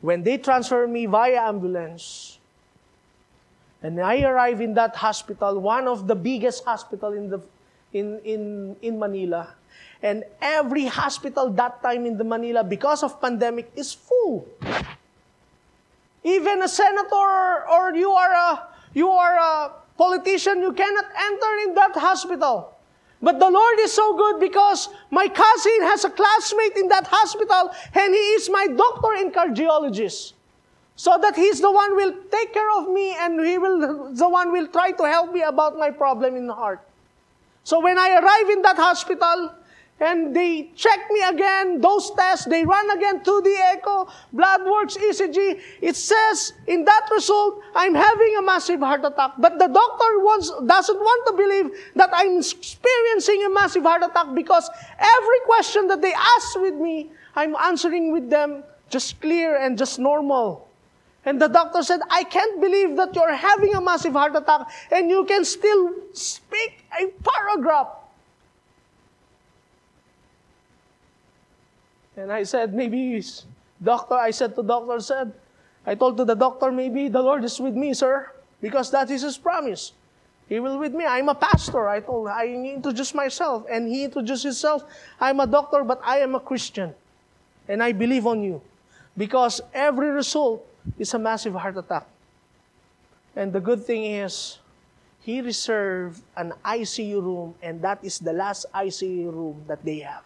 When 0.00 0.22
they 0.22 0.38
transfer 0.38 0.86
me 0.86 1.06
via 1.06 1.46
ambulance, 1.46 2.38
and 3.82 4.00
I 4.00 4.22
arrive 4.22 4.60
in 4.60 4.74
that 4.74 4.96
hospital, 4.96 5.60
one 5.60 5.86
of 5.86 6.06
the 6.06 6.14
biggest 6.14 6.64
hospital 6.64 7.12
in 7.12 7.30
the 7.30 7.40
in 7.92 8.20
in 8.24 8.76
in 8.82 8.98
Manila, 8.98 9.54
and 10.02 10.24
every 10.40 10.86
hospital 10.86 11.50
that 11.50 11.82
time 11.82 12.06
in 12.06 12.16
the 12.16 12.24
Manila 12.24 12.64
because 12.64 13.02
of 13.02 13.20
pandemic 13.20 13.70
is 13.76 13.92
full. 13.94 14.46
Even 16.24 16.62
a 16.62 16.68
senator 16.68 17.64
or 17.70 17.94
you 17.94 18.10
are 18.10 18.32
a 18.32 18.68
you 18.94 19.08
are 19.08 19.36
a 19.36 19.72
politician, 19.96 20.60
you 20.60 20.72
cannot 20.72 21.06
enter 21.16 21.52
in 21.68 21.74
that 21.74 21.94
hospital. 21.96 22.74
But 23.20 23.40
the 23.40 23.50
Lord 23.50 23.78
is 23.80 23.92
so 23.92 24.16
good 24.16 24.38
because 24.38 24.88
my 25.10 25.26
cousin 25.26 25.82
has 25.90 26.04
a 26.04 26.10
classmate 26.10 26.76
in 26.76 26.86
that 26.88 27.06
hospital 27.08 27.70
and 27.94 28.14
he 28.14 28.26
is 28.38 28.48
my 28.48 28.68
doctor 28.68 29.14
in 29.14 29.32
cardiologist. 29.32 30.34
So 30.94 31.18
that 31.20 31.34
he's 31.34 31.60
the 31.60 31.70
one 31.70 31.96
will 31.96 32.14
take 32.30 32.52
care 32.52 32.70
of 32.78 32.88
me 32.90 33.16
and 33.18 33.40
he 33.44 33.58
will 33.58 34.14
the 34.14 34.28
one 34.28 34.52
will 34.52 34.66
try 34.66 34.90
to 34.92 35.04
help 35.04 35.32
me 35.32 35.42
about 35.42 35.78
my 35.78 35.90
problem 35.90 36.36
in 36.36 36.46
the 36.46 36.54
heart. 36.54 36.80
So 37.68 37.80
when 37.80 37.98
I 37.98 38.16
arrive 38.16 38.48
in 38.48 38.62
that 38.62 38.76
hospital, 38.76 39.52
and 40.00 40.34
they 40.34 40.70
check 40.74 41.00
me 41.10 41.20
again, 41.20 41.82
those 41.82 42.10
tests, 42.16 42.46
they 42.46 42.64
run 42.64 42.90
again 42.96 43.22
to 43.24 43.42
the 43.42 43.56
echo, 43.74 44.08
blood 44.32 44.64
works, 44.64 44.96
ECG. 44.96 45.60
It 45.82 45.94
says 45.94 46.54
in 46.66 46.86
that 46.86 47.10
result, 47.12 47.60
I'm 47.74 47.94
having 47.94 48.36
a 48.38 48.42
massive 48.42 48.80
heart 48.80 49.04
attack. 49.04 49.32
But 49.36 49.58
the 49.58 49.66
doctor 49.66 50.10
wants, 50.24 50.50
doesn't 50.64 50.96
want 50.98 51.26
to 51.26 51.32
believe 51.34 51.92
that 51.96 52.08
I'm 52.14 52.38
experiencing 52.38 53.44
a 53.44 53.50
massive 53.50 53.82
heart 53.82 54.02
attack 54.02 54.34
because 54.34 54.70
every 54.98 55.40
question 55.44 55.88
that 55.88 56.00
they 56.00 56.14
ask 56.14 56.58
with 56.58 56.76
me, 56.76 57.10
I'm 57.36 57.54
answering 57.56 58.12
with 58.12 58.30
them 58.30 58.64
just 58.88 59.20
clear 59.20 59.58
and 59.58 59.76
just 59.76 59.98
normal. 59.98 60.67
And 61.28 61.36
the 61.36 61.48
doctor 61.48 61.82
said, 61.82 62.00
I 62.08 62.24
can't 62.24 62.58
believe 62.58 62.96
that 62.96 63.14
you're 63.14 63.34
having 63.34 63.74
a 63.74 63.82
massive 63.82 64.14
heart 64.14 64.34
attack 64.34 64.64
and 64.90 65.10
you 65.10 65.24
can 65.26 65.44
still 65.44 65.92
speak 66.14 66.84
a 66.96 67.12
paragraph 67.20 67.98
And 72.18 72.32
I 72.32 72.42
said, 72.42 72.74
maybe, 72.74 73.22
doctor, 73.82 74.14
I 74.14 74.32
said 74.32 74.56
to 74.56 74.62
the 74.62 74.74
doctor, 74.74 74.98
said, 74.98 75.32
I 75.86 75.94
told 75.94 76.16
to 76.16 76.24
the 76.24 76.34
doctor, 76.34 76.72
maybe 76.72 77.06
the 77.08 77.22
Lord 77.22 77.44
is 77.44 77.60
with 77.60 77.74
me, 77.74 77.94
sir, 77.94 78.32
because 78.60 78.90
that 78.90 79.08
is 79.08 79.22
his 79.22 79.38
promise. 79.38 79.92
He 80.48 80.58
will 80.58 80.78
with 80.78 80.92
me. 80.92 81.04
I'm 81.06 81.28
a 81.28 81.34
pastor. 81.34 81.86
I 81.86 82.00
told, 82.00 82.26
I 82.26 82.46
introduced 82.46 83.14
myself, 83.14 83.66
and 83.70 83.86
he 83.86 84.02
introduced 84.02 84.42
himself. 84.42 84.82
I'm 85.20 85.38
a 85.38 85.46
doctor, 85.46 85.84
but 85.84 86.00
I 86.02 86.18
am 86.18 86.34
a 86.34 86.40
Christian. 86.40 86.92
And 87.68 87.82
I 87.82 87.92
believe 87.92 88.26
on 88.26 88.42
you. 88.42 88.60
Because 89.16 89.60
every 89.72 90.10
result 90.10 90.66
is 90.98 91.12
a 91.14 91.18
massive 91.18 91.54
heart 91.54 91.76
attack. 91.76 92.06
And 93.36 93.52
the 93.52 93.60
good 93.60 93.84
thing 93.84 94.04
is, 94.04 94.58
he 95.20 95.40
reserved 95.40 96.22
an 96.36 96.54
ICU 96.64 97.22
room, 97.22 97.54
and 97.62 97.82
that 97.82 97.98
is 98.02 98.18
the 98.18 98.32
last 98.32 98.66
ICU 98.74 99.32
room 99.32 99.62
that 99.66 99.84
they 99.84 99.98
have. 99.98 100.24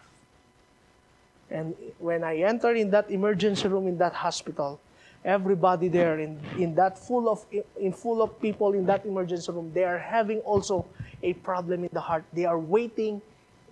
And 1.49 1.75
when 1.99 2.23
I 2.23 2.37
enter 2.37 2.73
in 2.73 2.89
that 2.91 3.11
emergency 3.11 3.67
room 3.67 3.87
in 3.87 3.97
that 3.97 4.13
hospital, 4.13 4.79
everybody 5.25 5.87
there 5.87 6.19
in, 6.19 6.39
in 6.57 6.75
that 6.75 6.97
full 6.97 7.29
of 7.29 7.45
in 7.79 7.93
full 7.93 8.21
of 8.21 8.39
people 8.41 8.73
in 8.73 8.85
that 8.87 9.05
emergency 9.05 9.51
room, 9.51 9.71
they 9.73 9.83
are 9.83 9.99
having 9.99 10.39
also 10.39 10.85
a 11.21 11.33
problem 11.33 11.83
in 11.83 11.89
the 11.93 12.01
heart. 12.01 12.23
They 12.33 12.45
are 12.45 12.57
waiting 12.57 13.21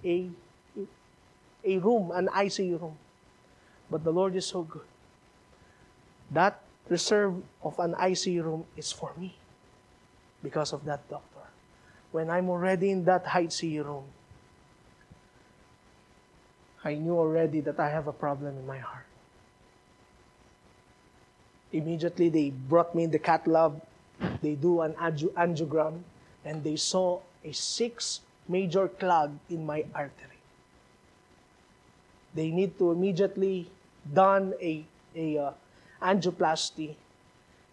a 0.06 0.30
a 1.64 1.78
room, 1.78 2.12
an 2.12 2.28
ICU 2.28 2.82
room. 2.82 2.98
But 3.90 4.04
the 4.04 4.12
Lord 4.12 4.36
is 4.36 4.46
so 4.46 4.64
good. 4.64 4.86
That 6.32 6.62
reserve 6.92 7.42
of 7.64 7.80
an 7.80 7.94
ICU 7.96 8.44
room 8.44 8.66
is 8.76 8.92
for 8.92 9.12
me 9.18 9.34
because 10.44 10.74
of 10.74 10.84
that 10.84 11.08
doctor. 11.10 11.48
When 12.12 12.30
I'm 12.30 12.50
already 12.50 12.92
in 12.92 13.06
that 13.06 13.24
ICU 13.24 13.86
room, 13.86 14.04
I 16.84 16.96
knew 16.96 17.16
already 17.16 17.62
that 17.62 17.80
I 17.80 17.90
have 17.90 18.08
a 18.08 18.12
problem 18.12 18.58
in 18.58 18.68
my 18.68 18.80
heart. 18.80 19.08
Immediately, 21.72 22.28
they 22.28 22.50
brought 22.50 22.94
me 22.94 23.06
in 23.06 23.12
the 23.12 23.20
cath 23.20 23.48
lab. 23.48 23.82
They 24.42 24.56
do 24.56 24.82
an 24.82 24.94
angiogram, 25.00 26.04
and 26.44 26.64
they 26.64 26.76
saw 26.76 27.22
a 27.46 27.54
six 27.54 28.20
major 28.50 28.90
clog 28.90 29.32
in 29.50 29.66
my 29.66 29.86
artery. 29.96 30.42
They 32.36 32.52
need 32.52 32.78
to 32.80 32.92
immediately 32.92 33.72
done 34.14 34.54
a, 34.60 34.84
a 35.16 35.38
uh, 35.38 35.52
angioplasty, 36.02 36.96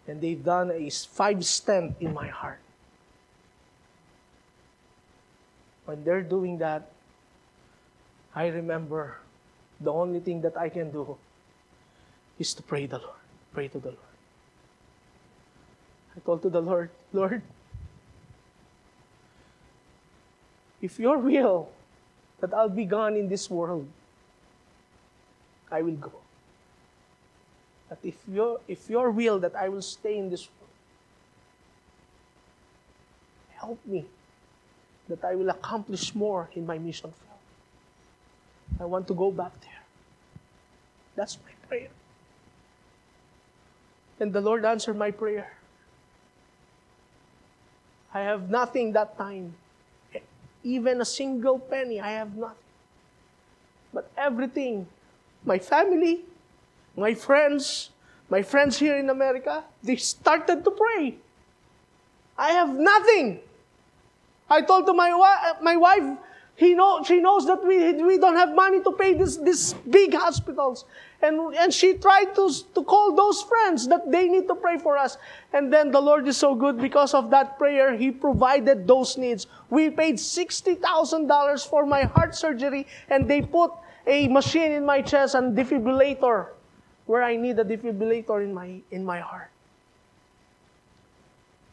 and 0.07 0.21
they've 0.21 0.43
done 0.43 0.71
a 0.71 0.89
five 0.89 1.45
stent 1.45 1.95
in 1.99 2.13
my 2.13 2.27
heart. 2.27 2.59
When 5.85 6.03
they're 6.03 6.21
doing 6.21 6.59
that, 6.59 6.91
I 8.35 8.47
remember 8.47 9.17
the 9.81 9.91
only 9.91 10.19
thing 10.19 10.41
that 10.41 10.57
I 10.57 10.69
can 10.69 10.91
do 10.91 11.17
is 12.37 12.53
to 12.53 12.63
pray 12.63 12.85
the 12.85 12.99
Lord. 12.99 13.19
Pray 13.53 13.67
to 13.69 13.79
the 13.79 13.89
Lord. 13.89 14.15
I 16.15 16.19
told 16.19 16.41
to 16.43 16.49
the 16.49 16.61
Lord, 16.61 16.89
Lord, 17.11 17.41
if 20.81 20.99
your 20.99 21.17
will 21.17 21.69
that 22.39 22.53
I'll 22.53 22.69
be 22.69 22.85
gone 22.85 23.15
in 23.15 23.27
this 23.27 23.49
world, 23.49 23.87
I 25.71 25.81
will 25.81 25.95
go. 25.95 26.11
That 27.89 27.99
if 28.03 28.15
your 28.27 28.59
if 28.67 28.89
your 28.89 29.11
will 29.11 29.39
that 29.39 29.55
I 29.55 29.69
will 29.69 29.81
stay 29.81 30.17
in 30.17 30.29
this 30.29 30.47
world, 30.47 30.73
help 33.57 33.85
me 33.85 34.05
that 35.09 35.23
I 35.23 35.35
will 35.35 35.49
accomplish 35.49 36.13
more 36.13 36.49
in 36.53 36.65
my 36.65 36.77
mission 36.77 37.11
field. 37.11 38.79
I 38.79 38.85
want 38.85 39.07
to 39.07 39.13
go 39.13 39.31
back 39.31 39.59
there. 39.61 39.83
That's 41.15 41.37
my 41.43 41.51
prayer. 41.67 41.89
And 44.19 44.31
the 44.31 44.41
Lord 44.41 44.65
answered 44.65 44.97
my 44.97 45.11
prayer. 45.11 45.51
I 48.13 48.21
have 48.21 48.49
nothing 48.49 48.93
that 48.93 49.17
time. 49.17 49.55
Even 50.63 51.01
a 51.01 51.05
single 51.05 51.57
penny, 51.57 51.99
I 51.99 52.11
have 52.11 52.35
nothing. 52.35 52.57
But 53.93 54.11
everything, 54.17 54.87
my 55.45 55.57
family, 55.57 56.21
my 56.95 57.13
friends, 57.13 57.89
my 58.29 58.41
friends 58.41 58.77
here 58.77 58.97
in 58.97 59.09
America, 59.09 59.63
they 59.83 59.95
started 59.95 60.63
to 60.63 60.71
pray. 60.71 61.15
I 62.37 62.51
have 62.51 62.73
nothing. 62.73 63.39
I 64.49 64.61
told 64.61 64.85
to 64.87 64.93
my, 64.93 65.11
my 65.61 65.75
wife, 65.75 66.17
he 66.59 66.73
know, 66.73 67.01
she 67.03 67.21
knows 67.21 67.45
that 67.45 67.63
we, 67.65 67.93
we 68.03 68.17
don't 68.17 68.35
have 68.35 68.53
money 68.53 68.81
to 68.81 68.91
pay 68.91 69.13
this, 69.13 69.37
this 69.37 69.73
big 69.89 70.13
hospitals. 70.13 70.83
And, 71.21 71.55
and 71.55 71.73
she 71.73 71.93
tried 71.93 72.35
to, 72.35 72.51
to 72.75 72.83
call 72.83 73.15
those 73.15 73.41
friends 73.43 73.87
that 73.87 74.11
they 74.11 74.27
need 74.27 74.45
to 74.49 74.55
pray 74.55 74.77
for 74.77 74.97
us. 74.97 75.17
And 75.53 75.71
then 75.71 75.89
the 75.89 76.01
Lord 76.01 76.27
is 76.27 76.35
so 76.35 76.55
good 76.55 76.77
because 76.77 77.13
of 77.13 77.29
that 77.29 77.57
prayer, 77.57 77.95
He 77.95 78.11
provided 78.11 78.85
those 78.85 79.17
needs. 79.17 79.47
We 79.69 79.89
paid 79.89 80.15
$60,000 80.15 81.67
for 81.69 81.85
my 81.85 82.03
heart 82.03 82.35
surgery 82.35 82.87
and 83.09 83.25
they 83.25 83.41
put 83.41 83.71
a 84.05 84.27
machine 84.27 84.73
in 84.73 84.85
my 84.85 85.01
chest 85.01 85.35
and 85.35 85.57
defibrillator 85.57 86.47
where 87.09 87.23
I 87.23 87.37
need 87.37 87.57
a 87.57 87.65
defibrillator 87.65 88.43
in 88.43 88.53
my, 88.53 88.81
in 88.91 89.03
my 89.03 89.19
heart. 89.19 89.49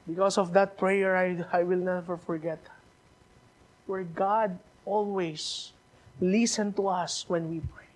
Because 0.09 0.39
of 0.39 0.55
that 0.55 0.79
prayer, 0.79 1.15
I, 1.15 1.45
I 1.53 1.63
will 1.63 1.77
never 1.77 2.17
forget. 2.17 2.59
Where 3.85 4.05
God 4.05 4.59
always 4.87 5.73
listen 6.23 6.73
to 6.73 6.89
us 6.89 7.27
when 7.29 7.51
we 7.51 7.61
pray. 7.61 7.93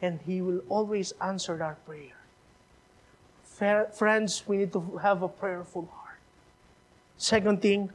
And 0.00 0.20
He 0.24 0.40
will 0.40 0.62
always 0.68 1.10
answer 1.20 1.60
our 1.60 1.74
prayer. 1.84 2.14
Friends, 3.90 4.44
we 4.46 4.58
need 4.58 4.72
to 4.74 5.00
have 5.02 5.22
a 5.24 5.28
prayerful 5.28 5.90
heart. 5.92 6.20
Second 7.16 7.60
thing, 7.60 7.90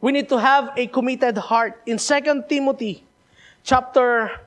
we 0.00 0.12
need 0.12 0.30
to 0.30 0.38
have 0.38 0.72
a 0.78 0.86
committed 0.86 1.36
heart. 1.36 1.82
In 1.84 1.98
2 1.98 2.44
Timothy 2.48 3.04
chapter 3.62 4.40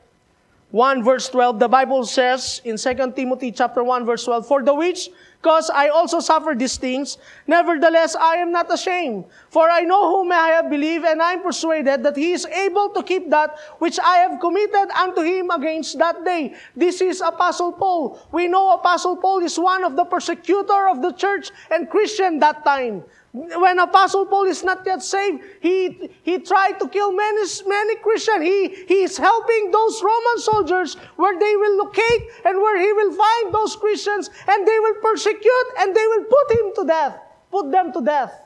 1 0.74 1.03
verse 1.03 1.30
12, 1.30 1.60
the 1.60 1.68
Bible 1.68 2.03
says 2.03 2.60
in 2.65 2.77
2 2.77 3.13
Timothy 3.15 3.51
chapter 3.51 3.84
1 3.84 4.08
verse 4.08 4.25
12, 4.25 4.48
For 4.48 4.63
the 4.63 4.74
which 4.74 5.10
because 5.44 5.70
I 5.70 5.89
also 5.89 6.22
suffer 6.22 6.56
these 6.56 6.77
things. 6.77 7.18
Nevertheless, 7.48 8.15
I 8.15 8.38
am 8.38 8.53
not 8.53 8.74
ashamed. 8.74 9.25
For 9.50 9.70
I 9.70 9.82
know 9.82 10.08
whom 10.08 10.32
I 10.32 10.56
have 10.56 10.70
believed, 10.70 11.03
and 11.03 11.22
I 11.22 11.34
am 11.34 11.44
persuaded 11.44 12.01
that 12.03 12.15
he 12.15 12.32
is 12.32 12.46
able 12.46 12.89
to 12.96 13.03
keep 13.03 13.30
that 13.30 13.60
which 13.80 14.00
I 14.00 14.24
have 14.24 14.39
committed 14.39 14.89
unto 14.96 15.20
him 15.22 15.51
against 15.51 16.00
that 16.00 16.24
day. 16.24 16.56
This 16.77 17.01
is 17.01 17.20
Apostle 17.20 17.74
Paul. 17.74 18.18
We 18.32 18.48
know 18.48 18.72
Apostle 18.72 19.18
Paul 19.18 19.44
is 19.44 19.60
one 19.60 19.84
of 19.84 19.98
the 19.98 20.06
persecutor 20.06 20.88
of 20.88 21.01
the 21.01 21.12
church 21.12 21.51
and 21.70 21.89
Christian 21.89 22.39
that 22.39 22.63
time. 22.63 23.03
When 23.34 23.80
Apostle 23.80 24.28
Paul 24.28 24.46
is 24.46 24.63
not 24.63 24.86
yet 24.86 25.02
saved, 25.02 25.42
he, 25.60 26.12
he 26.22 26.38
tried 26.38 26.80
to 26.80 26.88
kill 26.88 27.12
many, 27.12 27.42
many 27.66 27.96
Christians. 27.96 28.44
He, 28.44 28.86
he 28.88 29.02
is 29.02 29.18
helping 29.18 29.72
those 29.72 30.04
Roman 30.04 30.38
soldiers 30.38 30.94
where 31.16 31.40
they 31.40 31.56
will 31.56 31.78
locate 31.78 32.30
and 32.46 32.62
where 32.62 32.78
he 32.80 32.94
will 32.94 33.12
find 33.12 33.52
those 33.52 33.75
Christians 33.75 34.30
and 34.48 34.68
they 34.68 34.80
will 34.80 35.02
persecute 35.02 35.68
and 35.80 35.96
they 35.96 36.06
will 36.06 36.25
put 36.25 36.52
him 36.52 36.72
to 36.75 36.86
death, 36.86 37.18
put 37.50 37.72
them 37.72 37.91
to 37.93 38.02
death. 38.02 38.39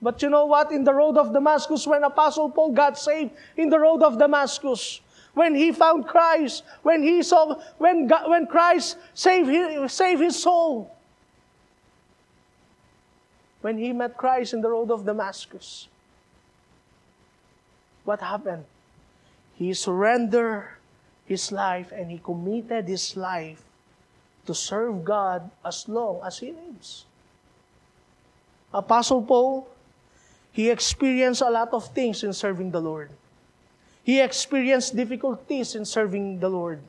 But 0.00 0.22
you 0.22 0.30
know 0.30 0.46
what? 0.46 0.70
In 0.70 0.84
the 0.84 0.94
road 0.94 1.18
of 1.18 1.32
Damascus, 1.32 1.84
when 1.84 2.04
Apostle 2.04 2.50
Paul 2.50 2.70
got 2.70 2.96
saved 2.96 3.32
in 3.56 3.68
the 3.68 3.80
road 3.80 4.04
of 4.04 4.16
Damascus, 4.16 5.00
when 5.34 5.56
he 5.56 5.72
found 5.72 6.06
Christ, 6.06 6.62
when 6.84 7.02
he 7.02 7.24
saw, 7.24 7.60
when, 7.78 8.06
God, 8.06 8.30
when 8.30 8.46
Christ 8.46 8.96
saved 9.12 9.48
his, 9.48 9.92
saved 9.92 10.22
his 10.22 10.40
soul, 10.40 10.96
when 13.60 13.78
he 13.78 13.92
met 13.92 14.16
Christ 14.16 14.54
in 14.54 14.60
the 14.60 14.70
road 14.70 14.90
of 14.90 15.04
Damascus. 15.04 15.88
What 18.04 18.20
happened? 18.20 18.64
He 19.54 19.74
surrendered 19.74 20.68
his 21.26 21.52
life 21.52 21.92
and 21.92 22.10
he 22.10 22.18
committed 22.18 22.88
his 22.88 23.16
life 23.16 23.62
to 24.46 24.54
serve 24.54 25.04
God 25.04 25.50
as 25.64 25.88
long 25.88 26.20
as 26.24 26.38
he 26.38 26.52
lives. 26.52 27.04
Apostle 28.72 29.22
Paul, 29.22 29.68
he 30.52 30.70
experienced 30.70 31.42
a 31.42 31.50
lot 31.50 31.72
of 31.72 31.86
things 31.88 32.24
in 32.24 32.32
serving 32.32 32.70
the 32.70 32.80
Lord. 32.80 33.10
He 34.02 34.20
experienced 34.20 34.96
difficulties 34.96 35.74
in 35.74 35.84
serving 35.84 36.40
the 36.40 36.48
Lord. 36.48 36.80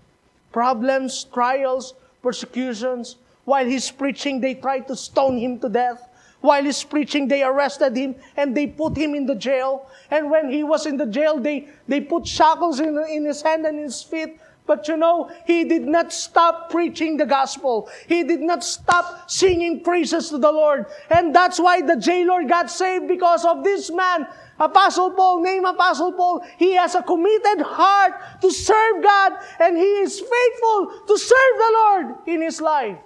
Problems, 0.52 1.26
trials, 1.26 1.94
persecutions. 2.22 3.18
While 3.46 3.66
he's 3.66 3.92
preaching, 3.92 4.40
they 4.40 4.56
tried 4.56 4.88
to 4.88 4.96
stone 4.96 5.38
him 5.38 5.60
to 5.60 5.70
death. 5.70 6.08
While 6.42 6.64
he's 6.64 6.84
preaching, 6.84 7.28
they 7.28 7.44
arrested 7.44 7.96
him 7.96 8.16
and 8.36 8.58
they 8.58 8.68
put 8.68 8.98
him 8.98 9.14
in 9.16 9.28
the 9.28 9.36
jail. 9.36 9.88
And 10.10 10.30
when 10.30 10.52
he 10.52 10.64
was 10.64 10.86
in 10.86 10.98
the 10.98 11.06
jail, 11.06 11.40
they, 11.40 11.68
they 11.88 12.02
put 12.02 12.28
shackles 12.28 12.80
in, 12.80 12.98
in 13.10 13.26
his 13.26 13.42
hand 13.42 13.66
and 13.66 13.80
his 13.80 14.02
feet. 14.02 14.40
But 14.66 14.88
you 14.88 14.98
know, 14.98 15.30
he 15.46 15.64
did 15.64 15.84
not 15.84 16.14
stop 16.14 16.70
preaching 16.70 17.18
the 17.18 17.26
gospel. 17.26 17.90
He 18.08 18.24
did 18.24 18.42
not 18.42 18.64
stop 18.64 19.30
singing 19.30 19.84
praises 19.84 20.30
to 20.30 20.38
the 20.38 20.52
Lord. 20.52 20.86
And 21.10 21.36
that's 21.36 21.60
why 21.60 21.82
the 21.82 21.96
jailer 21.96 22.44
got 22.44 22.72
saved 22.72 23.08
because 23.08 23.44
of 23.44 23.64
this 23.64 23.92
man, 23.92 24.28
Apostle 24.60 25.12
Paul, 25.12 25.42
name 25.42 25.66
Apostle 25.66 26.14
Paul. 26.14 26.46
He 26.58 26.74
has 26.74 26.96
a 26.96 27.04
committed 27.04 27.62
heart 27.66 28.14
to 28.42 28.52
serve 28.52 29.04
God 29.04 29.34
and 29.60 29.78
he 29.78 29.84
is 29.84 30.20
faithful 30.20 31.02
to 31.08 31.18
serve 31.18 31.56
the 31.58 31.72
Lord 31.74 32.16
in 32.28 32.42
his 32.42 32.62
life. 32.62 32.98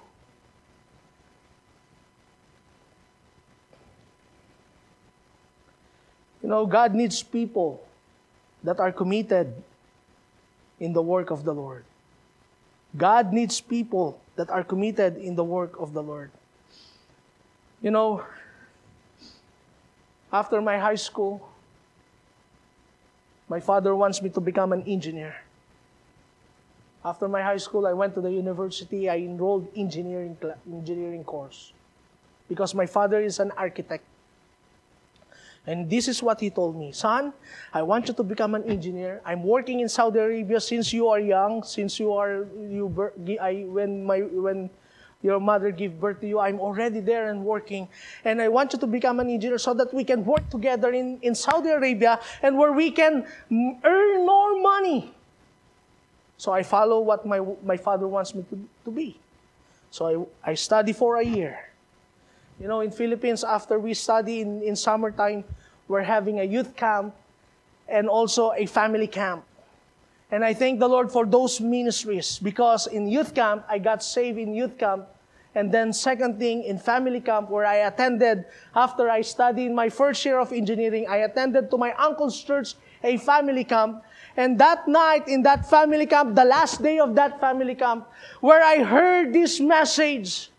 You 6.45 6.51
know, 6.53 6.67
God 6.67 6.93
needs 6.93 7.23
people 7.23 7.81
that 8.61 8.79
are 8.79 8.91
committed 8.91 9.49
in 10.79 10.93
the 10.93 11.01
work 11.01 11.31
of 11.31 11.43
the 11.43 11.51
Lord. 11.51 11.83
God 12.95 13.33
needs 13.33 13.59
people 13.59 14.21
that 14.35 14.51
are 14.51 14.63
committed 14.63 15.17
in 15.17 15.33
the 15.33 15.43
work 15.43 15.73
of 15.79 15.93
the 15.93 16.03
Lord. 16.03 16.29
You 17.81 17.89
know, 17.89 18.21
after 20.31 20.61
my 20.61 20.77
high 20.77 21.01
school, 21.01 21.49
my 23.49 23.59
father 23.59 23.95
wants 23.95 24.21
me 24.21 24.29
to 24.29 24.39
become 24.39 24.71
an 24.71 24.83
engineer. 24.85 25.41
After 27.03 27.27
my 27.27 27.41
high 27.41 27.57
school, 27.57 27.87
I 27.87 27.93
went 27.93 28.13
to 28.13 28.21
the 28.21 28.29
university. 28.31 29.09
I 29.09 29.17
enrolled 29.17 29.67
engineering 29.75 30.37
engineering 30.69 31.23
course 31.23 31.73
because 32.47 32.75
my 32.75 32.85
father 32.85 33.19
is 33.19 33.39
an 33.39 33.49
architect. 33.57 34.05
And 35.67 35.89
this 35.89 36.07
is 36.07 36.21
what 36.21 36.39
he 36.39 36.49
told 36.49 36.77
me 36.77 36.91
Son, 36.91 37.33
I 37.73 37.81
want 37.81 38.07
you 38.07 38.13
to 38.13 38.23
become 38.23 38.55
an 38.55 38.63
engineer. 38.63 39.21
I'm 39.25 39.43
working 39.43 39.79
in 39.79 39.89
Saudi 39.89 40.19
Arabia 40.19 40.59
since 40.59 40.93
you 40.93 41.07
are 41.07 41.19
young, 41.19 41.63
since 41.63 41.99
you 41.99 42.13
are, 42.13 42.45
you, 42.69 42.93
I, 43.41 43.65
when, 43.67 44.05
my, 44.05 44.21
when 44.21 44.69
your 45.23 45.39
mother 45.39 45.71
gave 45.71 45.99
birth 45.99 46.21
to 46.21 46.27
you, 46.27 46.39
I'm 46.39 46.59
already 46.59 46.99
there 46.99 47.31
and 47.31 47.43
working. 47.43 47.87
And 48.23 48.41
I 48.41 48.47
want 48.47 48.73
you 48.73 48.79
to 48.79 48.87
become 48.87 49.19
an 49.19 49.29
engineer 49.29 49.57
so 49.57 49.73
that 49.73 49.93
we 49.93 50.03
can 50.03 50.23
work 50.23 50.49
together 50.49 50.93
in, 50.93 51.17
in 51.21 51.33
Saudi 51.33 51.69
Arabia 51.69 52.19
and 52.43 52.57
where 52.57 52.71
we 52.71 52.91
can 52.91 53.25
earn 53.51 54.25
more 54.25 54.61
money. 54.61 55.13
So 56.37 56.51
I 56.51 56.61
follow 56.63 56.99
what 56.99 57.25
my, 57.25 57.41
my 57.63 57.77
father 57.77 58.07
wants 58.07 58.35
me 58.35 58.45
to, 58.49 58.69
to 58.85 58.91
be. 58.91 59.17
So 59.89 60.29
I, 60.45 60.51
I 60.51 60.53
study 60.53 60.93
for 60.93 61.17
a 61.17 61.23
year. 61.23 61.71
You 62.59 62.67
know, 62.67 62.79
in 62.79 62.91
Philippines, 62.91 63.43
after 63.43 63.79
we 63.79 63.93
study 63.93 64.41
in, 64.41 64.61
in 64.61 64.75
summertime, 64.75 65.43
we're 65.87 66.03
having 66.03 66.39
a 66.39 66.43
youth 66.43 66.75
camp 66.75 67.13
and 67.87 68.07
also 68.07 68.53
a 68.55 68.65
family 68.65 69.07
camp. 69.07 69.43
And 70.31 70.43
I 70.43 70.53
thank 70.53 70.79
the 70.79 70.87
Lord 70.87 71.11
for 71.11 71.25
those 71.25 71.61
ministries 71.61 72.39
because 72.39 72.87
in 72.87 73.07
youth 73.07 73.35
camp, 73.35 73.65
I 73.69 73.77
got 73.77 74.03
saved 74.03 74.39
in 74.39 74.53
youth 74.53 74.77
camp. 74.77 75.07
And 75.53 75.71
then 75.71 75.93
second 75.93 76.39
thing, 76.39 76.63
in 76.63 76.79
family 76.79 77.21
camp 77.21 77.49
where 77.49 77.65
I 77.65 77.87
attended 77.87 78.43
after 78.75 79.09
I 79.09 79.21
studied 79.21 79.71
my 79.71 79.87
first 79.87 80.25
year 80.25 80.39
of 80.39 80.51
engineering, 80.51 81.07
I 81.07 81.17
attended 81.17 81.71
to 81.71 81.77
my 81.77 81.93
uncle's 81.93 82.41
church 82.41 82.75
a 83.03 83.17
family 83.17 83.63
camp. 83.63 84.03
And 84.35 84.59
that 84.59 84.87
night 84.87 85.27
in 85.27 85.43
that 85.43 85.69
family 85.69 86.07
camp, 86.07 86.35
the 86.35 86.43
last 86.43 86.81
day 86.81 86.99
of 86.99 87.15
that 87.15 87.39
family 87.39 87.75
camp, 87.75 88.07
where 88.41 88.61
I 88.61 88.83
heard 88.83 89.31
this 89.31 89.61
message, 89.61 90.49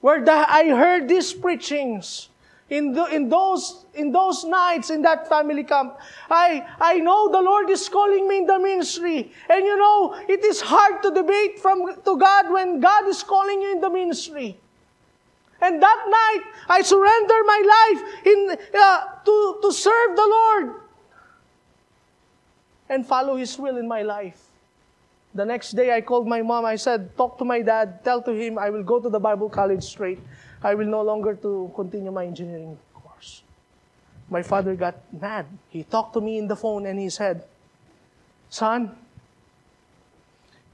where 0.00 0.24
the, 0.24 0.32
I 0.32 0.68
heard 0.68 1.08
these 1.08 1.32
preachings. 1.32 2.28
in, 2.70 2.92
the, 2.92 3.04
in, 3.06 3.28
those, 3.28 3.86
in 3.94 4.12
those 4.12 4.44
nights 4.44 4.90
in 4.90 5.02
that 5.02 5.28
family 5.28 5.64
camp. 5.64 5.96
I, 6.30 6.66
I 6.80 6.98
know 6.98 7.30
the 7.30 7.40
Lord 7.40 7.70
is 7.70 7.88
calling 7.88 8.28
me 8.28 8.38
in 8.38 8.46
the 8.46 8.58
ministry. 8.58 9.32
And 9.48 9.64
you 9.64 9.76
know, 9.76 10.14
it 10.28 10.44
is 10.44 10.60
hard 10.60 11.02
to 11.02 11.10
debate 11.10 11.58
from, 11.58 11.86
to 12.04 12.16
God 12.18 12.50
when 12.50 12.80
God 12.80 13.08
is 13.08 13.22
calling 13.22 13.62
you 13.62 13.72
in 13.72 13.80
the 13.80 13.90
ministry. 13.90 14.58
And 15.60 15.82
that 15.82 16.04
night, 16.06 16.44
I 16.68 16.82
surrender 16.82 17.34
my 17.44 17.62
life 17.66 18.26
in, 18.26 18.56
uh, 18.78 19.04
to, 19.24 19.58
to 19.62 19.72
serve 19.72 20.14
the 20.14 20.26
Lord 20.26 20.74
and 22.88 23.04
follow 23.04 23.36
His 23.36 23.58
will 23.58 23.76
in 23.76 23.88
my 23.88 24.02
life. 24.02 24.44
The 25.38 25.44
next 25.46 25.78
day, 25.78 25.94
I 25.94 26.00
called 26.00 26.26
my 26.26 26.42
mom. 26.42 26.64
I 26.64 26.74
said, 26.74 27.16
Talk 27.16 27.38
to 27.38 27.44
my 27.44 27.62
dad. 27.62 28.02
Tell 28.02 28.20
to 28.22 28.34
him 28.34 28.58
I 28.58 28.70
will 28.70 28.82
go 28.82 28.98
to 28.98 29.08
the 29.08 29.20
Bible 29.20 29.48
college 29.48 29.84
straight. 29.84 30.18
I 30.64 30.74
will 30.74 30.90
no 30.90 31.00
longer 31.00 31.36
to 31.36 31.70
continue 31.76 32.10
my 32.10 32.26
engineering 32.26 32.76
course. 32.92 33.44
My 34.28 34.42
father 34.42 34.74
got 34.74 34.98
mad. 35.14 35.46
He 35.70 35.84
talked 35.84 36.14
to 36.14 36.20
me 36.20 36.38
in 36.38 36.48
the 36.48 36.56
phone 36.56 36.86
and 36.86 36.98
he 36.98 37.08
said, 37.08 37.44
Son, 38.50 38.90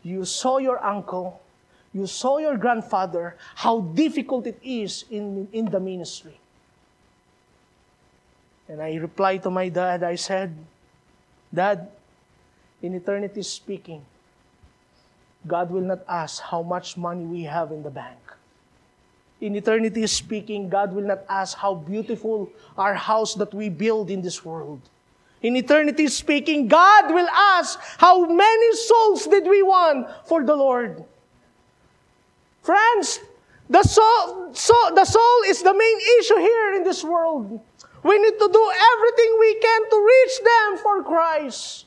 you 0.02 0.24
saw 0.24 0.56
your 0.56 0.82
uncle, 0.82 1.42
you 1.92 2.06
saw 2.06 2.38
your 2.38 2.56
grandfather, 2.56 3.36
how 3.56 3.80
difficult 3.92 4.46
it 4.46 4.58
is 4.64 5.04
in, 5.10 5.46
in 5.52 5.66
the 5.66 5.78
ministry. 5.78 6.40
And 8.66 8.80
I 8.80 8.94
replied 8.94 9.42
to 9.42 9.50
my 9.50 9.68
dad, 9.68 10.02
I 10.02 10.14
said, 10.14 10.56
Dad, 11.52 11.86
in 12.80 12.94
eternity 12.94 13.42
speaking, 13.42 14.00
God 15.46 15.70
will 15.70 15.82
not 15.82 16.00
ask 16.08 16.42
how 16.42 16.62
much 16.62 16.96
money 16.96 17.24
we 17.24 17.42
have 17.42 17.72
in 17.72 17.82
the 17.82 17.90
bank 17.90 18.24
in 19.44 19.56
eternity 19.56 20.06
speaking, 20.06 20.70
God 20.70 20.94
will 20.94 21.04
not 21.04 21.20
ask 21.28 21.58
how 21.58 21.74
beautiful 21.74 22.48
our 22.78 22.94
house 22.94 23.34
that 23.34 23.52
we 23.52 23.68
build 23.68 24.10
in 24.10 24.22
this 24.22 24.42
world. 24.44 24.80
In 25.42 25.56
eternity 25.56 26.08
speaking, 26.08 26.66
God 26.66 27.12
will 27.12 27.28
ask 27.28 27.78
how 27.98 28.24
many 28.24 28.76
souls 28.76 29.26
did 29.26 29.44
we 29.44 29.62
want 29.62 30.08
for 30.24 30.44
the 30.44 30.56
Lord. 30.56 31.04
Friends, 32.62 33.20
the 33.68 33.82
soul, 33.82 34.54
so, 34.54 34.74
the 34.94 35.04
soul 35.04 35.38
is 35.48 35.62
the 35.62 35.74
main 35.74 35.98
issue 36.20 36.38
here 36.38 36.74
in 36.74 36.84
this 36.84 37.04
world. 37.04 37.60
We 38.02 38.18
need 38.18 38.38
to 38.38 38.48
do 38.50 38.72
everything 38.96 39.36
we 39.40 39.54
can 39.60 39.90
to 39.90 39.96
reach 40.06 40.36
them 40.40 40.78
for 40.78 41.02
Christ. 41.02 41.84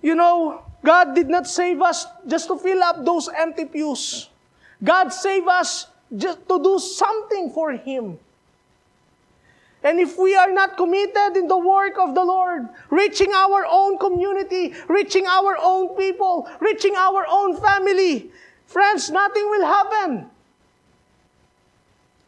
You 0.00 0.14
know, 0.14 0.62
God 0.84 1.14
did 1.14 1.28
not 1.28 1.46
save 1.46 1.80
us 1.80 2.06
just 2.26 2.48
to 2.48 2.58
fill 2.58 2.82
up 2.82 3.04
those 3.04 3.28
empty 3.28 3.64
pews. 3.64 4.28
God 4.82 5.10
saved 5.10 5.48
us 5.48 5.86
just 6.14 6.46
to 6.48 6.62
do 6.62 6.78
something 6.78 7.50
for 7.50 7.72
Him. 7.72 8.18
And 9.82 9.98
if 9.98 10.16
we 10.16 10.36
are 10.36 10.50
not 10.52 10.76
committed 10.76 11.36
in 11.36 11.48
the 11.48 11.58
work 11.58 11.98
of 11.98 12.14
the 12.14 12.24
Lord, 12.24 12.68
reaching 12.90 13.32
our 13.32 13.66
own 13.68 13.98
community, 13.98 14.74
reaching 14.88 15.26
our 15.26 15.56
own 15.60 15.96
people, 15.96 16.48
reaching 16.60 16.94
our 16.94 17.26
own 17.28 17.56
family, 17.60 18.30
friends, 18.66 19.10
nothing 19.10 19.42
will 19.50 19.66
happen. 19.66 20.30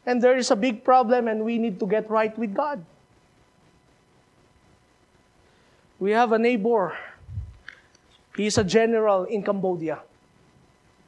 And 0.06 0.20
there 0.20 0.36
is 0.36 0.50
a 0.50 0.56
big 0.56 0.84
problem, 0.84 1.28
and 1.28 1.44
we 1.44 1.58
need 1.58 1.78
to 1.80 1.86
get 1.86 2.10
right 2.10 2.36
with 2.36 2.54
God. 2.54 2.84
We 5.98 6.10
have 6.10 6.32
a 6.32 6.38
neighbor. 6.38 6.92
He's 8.36 8.58
a 8.58 8.64
general 8.64 9.24
in 9.24 9.42
Cambodia. 9.42 10.00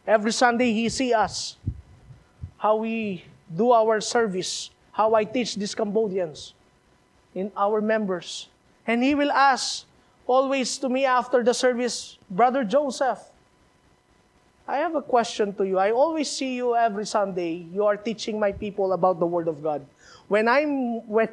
Every 0.06 0.32
Sunday, 0.32 0.72
he 0.72 0.88
see 0.88 1.12
us, 1.12 1.56
how 2.58 2.76
we 2.76 3.24
do 3.54 3.72
our 3.72 4.00
service, 4.00 4.70
how 4.92 5.14
I 5.14 5.24
teach 5.24 5.56
these 5.56 5.74
Cambodians, 5.74 6.54
in 7.34 7.50
our 7.56 7.80
members. 7.80 8.48
And 8.86 9.02
he 9.02 9.14
will 9.14 9.32
ask 9.32 9.84
always 10.26 10.78
to 10.78 10.88
me 10.88 11.04
after 11.04 11.42
the 11.42 11.52
service, 11.52 12.18
Brother 12.30 12.64
Joseph, 12.64 13.18
I 14.68 14.78
have 14.78 14.94
a 14.94 15.02
question 15.02 15.52
to 15.54 15.66
you. 15.66 15.78
I 15.78 15.92
always 15.92 16.28
see 16.28 16.56
you 16.56 16.74
every 16.74 17.06
Sunday. 17.06 17.66
You 17.72 17.86
are 17.86 17.96
teaching 17.96 18.40
my 18.40 18.50
people 18.50 18.92
about 18.92 19.20
the 19.20 19.26
Word 19.26 19.46
of 19.46 19.62
God. 19.62 19.86
When 20.26 20.48
I'm 20.48 21.06
when, 21.06 21.28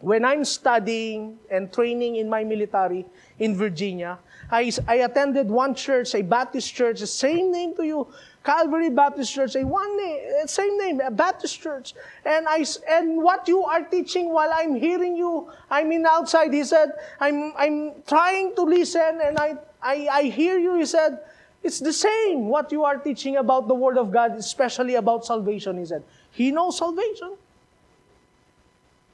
when 0.00 0.24
I'm 0.24 0.44
studying 0.44 1.38
and 1.50 1.72
training 1.72 2.16
in 2.16 2.28
my 2.28 2.42
military 2.42 3.04
in 3.38 3.54
Virginia, 3.54 4.18
I, 4.50 4.72
I 4.88 4.96
attended 4.96 5.48
one 5.48 5.74
church, 5.74 6.14
a 6.14 6.22
Baptist 6.22 6.74
church, 6.74 7.00
the 7.00 7.06
same 7.06 7.52
name 7.52 7.74
to 7.76 7.84
you, 7.84 8.08
Calvary 8.42 8.88
Baptist 8.88 9.34
Church, 9.34 9.54
a 9.56 9.64
one 9.64 9.96
name, 9.98 10.46
same 10.46 10.78
name, 10.78 11.00
a 11.00 11.10
Baptist 11.10 11.60
church. 11.60 11.94
And 12.24 12.48
I, 12.48 12.64
and 12.88 13.22
what 13.22 13.46
you 13.46 13.62
are 13.64 13.82
teaching 13.82 14.32
while 14.32 14.50
I'm 14.52 14.74
hearing 14.74 15.14
you, 15.14 15.50
I'm 15.70 15.92
in 15.92 16.06
outside, 16.06 16.52
he 16.52 16.64
said, 16.64 16.92
I'm, 17.20 17.52
I'm 17.56 18.02
trying 18.06 18.54
to 18.56 18.62
listen 18.62 19.20
and 19.22 19.38
I, 19.38 19.58
I, 19.82 20.08
I 20.10 20.22
hear 20.24 20.58
you, 20.58 20.76
he 20.76 20.86
said, 20.86 21.20
it's 21.62 21.78
the 21.78 21.92
same 21.92 22.46
what 22.48 22.72
you 22.72 22.84
are 22.84 22.96
teaching 22.96 23.36
about 23.36 23.68
the 23.68 23.74
Word 23.74 23.98
of 23.98 24.10
God, 24.10 24.32
especially 24.32 24.94
about 24.94 25.26
salvation, 25.26 25.78
he 25.78 25.84
said. 25.84 26.02
He 26.32 26.50
knows 26.50 26.78
salvation. 26.78 27.34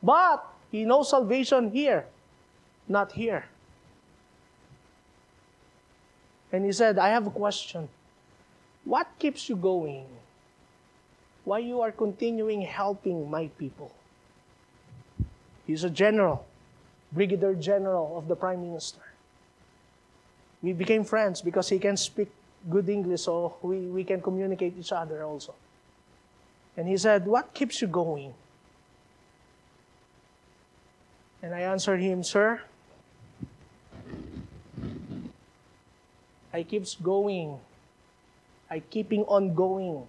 But 0.00 0.46
he 0.76 0.84
knows 0.84 1.08
salvation 1.08 1.70
here, 1.70 2.04
not 2.86 3.12
here. 3.12 3.46
And 6.52 6.64
he 6.64 6.72
said, 6.72 6.98
I 6.98 7.08
have 7.08 7.26
a 7.26 7.30
question. 7.30 7.88
What 8.84 9.08
keeps 9.18 9.48
you 9.48 9.56
going? 9.56 10.04
Why 11.44 11.58
you 11.58 11.80
are 11.80 11.92
continuing 11.92 12.62
helping 12.62 13.30
my 13.30 13.48
people? 13.58 13.92
He's 15.66 15.82
a 15.82 15.90
general, 15.90 16.46
brigadier 17.10 17.54
general 17.54 18.18
of 18.18 18.28
the 18.28 18.36
prime 18.36 18.60
minister. 18.60 19.00
We 20.62 20.72
became 20.72 21.04
friends 21.04 21.40
because 21.40 21.68
he 21.68 21.78
can 21.78 21.96
speak 21.96 22.28
good 22.68 22.88
English, 22.88 23.22
so 23.22 23.56
we, 23.62 23.78
we 23.78 24.04
can 24.04 24.20
communicate 24.20 24.74
each 24.78 24.92
other 24.92 25.22
also. 25.22 25.54
And 26.76 26.86
he 26.86 26.96
said, 26.96 27.26
What 27.26 27.54
keeps 27.54 27.80
you 27.80 27.88
going? 27.88 28.34
And 31.42 31.54
I 31.54 31.60
answered 31.60 32.00
him, 32.00 32.22
Sir, 32.22 32.60
I 36.52 36.62
keeps 36.62 36.94
going. 36.94 37.58
I 38.70 38.80
keeping 38.80 39.24
on 39.24 39.54
going 39.54 40.08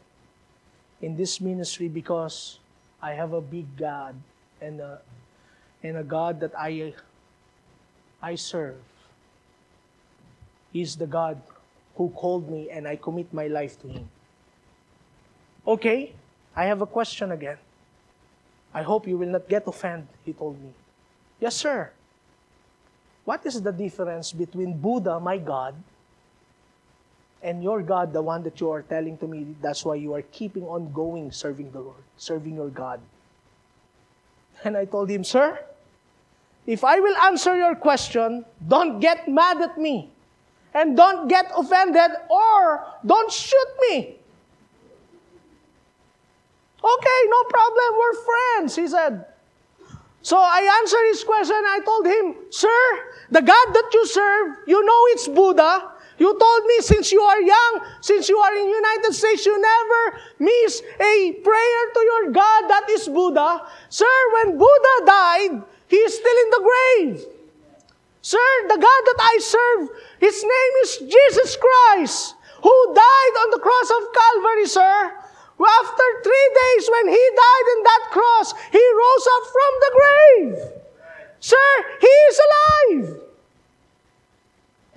in 1.01 1.15
this 1.15 1.39
ministry 1.39 1.87
because 1.87 2.59
I 3.01 3.13
have 3.13 3.33
a 3.33 3.41
big 3.41 3.77
God 3.77 4.15
and 4.61 4.79
a, 4.79 4.99
and 5.83 5.97
a 5.97 6.03
God 6.03 6.39
that 6.39 6.57
I 6.57 6.93
I 8.21 8.35
serve. 8.35 8.81
He's 10.73 10.95
the 10.95 11.05
God 11.05 11.41
who 11.95 12.09
called 12.09 12.49
me 12.49 12.69
and 12.69 12.87
I 12.87 12.95
commit 12.95 13.33
my 13.33 13.47
life 13.47 13.79
to 13.81 13.87
him. 13.87 14.09
Okay, 15.65 16.13
I 16.55 16.65
have 16.65 16.81
a 16.81 16.85
question 16.85 17.31
again. 17.31 17.57
I 18.73 18.81
hope 18.81 19.07
you 19.07 19.17
will 19.17 19.29
not 19.29 19.47
get 19.49 19.67
offended, 19.67 20.07
he 20.25 20.33
told 20.33 20.61
me. 20.61 20.69
Yes, 21.39 21.55
sir. 21.55 21.91
What 23.25 23.45
is 23.45 23.61
the 23.61 23.71
difference 23.71 24.31
between 24.31 24.77
Buddha, 24.77 25.19
my 25.19 25.37
God, 25.37 25.75
and 27.43 27.61
your 27.61 27.81
God, 27.81 28.13
the 28.13 28.21
one 28.21 28.41
that 28.43 28.59
you 28.59 28.71
are 28.71 28.81
telling 28.81 29.17
to 29.19 29.27
me, 29.27 29.55
that's 29.61 29.85
why 29.85 29.95
you 29.95 30.13
are 30.13 30.21
keeping 30.21 30.63
on 30.63 30.91
going 30.91 31.31
serving 31.31 31.71
the 31.71 31.79
Lord, 31.79 32.01
serving 32.17 32.55
your 32.55 32.69
God. 32.69 32.99
And 34.63 34.75
I 34.75 34.85
told 34.85 35.09
him, 35.09 35.23
Sir, 35.23 35.59
if 36.65 36.83
I 36.83 36.99
will 36.99 37.15
answer 37.17 37.55
your 37.55 37.75
question, 37.75 38.43
don't 38.67 38.99
get 38.99 39.27
mad 39.27 39.61
at 39.61 39.77
me. 39.77 40.09
And 40.73 40.97
don't 40.97 41.27
get 41.27 41.51
offended 41.55 42.11
or 42.29 42.85
don't 43.05 43.31
shoot 43.31 43.71
me. 43.89 44.17
Okay, 46.83 47.19
no 47.29 47.43
problem. 47.49 47.89
We're 47.97 48.13
friends, 48.13 48.75
he 48.75 48.87
said. 48.87 49.25
So 50.27 50.35
I 50.35 50.59
answered 50.83 51.07
his 51.07 51.23
question. 51.23 51.55
I 51.55 51.79
told 51.87 52.05
him, 52.05 52.35
Sir, 52.51 52.81
the 53.31 53.39
God 53.39 53.67
that 53.71 53.87
you 53.93 54.05
serve, 54.07 54.57
you 54.67 54.83
know 54.83 55.01
it's 55.15 55.25
Buddha. 55.25 55.93
You 56.19 56.37
told 56.37 56.65
me 56.65 56.81
since 56.81 57.13
you 57.13 57.21
are 57.21 57.39
young, 57.39 57.79
since 58.01 58.27
you 58.27 58.37
are 58.37 58.53
in 58.57 58.67
United 58.67 59.13
States, 59.13 59.45
you 59.45 59.55
never 59.55 60.19
miss 60.39 60.83
a 60.99 61.31
prayer 61.31 61.81
to 61.95 61.99
your 62.11 62.31
God 62.35 62.67
that 62.67 62.89
is 62.89 63.07
Buddha. 63.07 63.71
Sir, 63.87 64.15
when 64.33 64.57
Buddha 64.57 64.95
died, 65.05 65.63
he 65.87 65.95
is 65.95 66.19
still 66.19 66.37
in 66.43 66.49
the 66.51 66.63
grave. 66.67 67.25
Sir, 68.21 68.47
the 68.67 68.79
God 68.83 69.01
that 69.07 69.19
I 69.31 69.39
serve, 69.39 69.89
his 70.19 70.43
name 70.43 70.73
is 70.83 70.97
Jesus 71.07 71.55
Christ, 71.55 72.35
who 72.61 72.75
died 72.93 73.35
on 73.47 73.51
the 73.51 73.63
cross 73.63 73.89
of 73.95 74.11
Calvary, 74.11 74.67
sir. 74.67 75.16
After 75.57 76.07
three 76.23 76.49
days, 76.53 76.89
when 76.91 77.07
he 77.09 77.23
died 77.33 77.67
in 77.77 77.83
that 77.83 78.03
cross, 78.11 78.53
he 78.71 78.83
rose 78.93 79.27
up 79.35 79.43
from 79.49 79.71
the 79.81 79.91
grave. 79.97 80.55
Sir, 81.39 81.69
he 81.99 82.07
is 82.07 82.39
alive. 82.47 83.27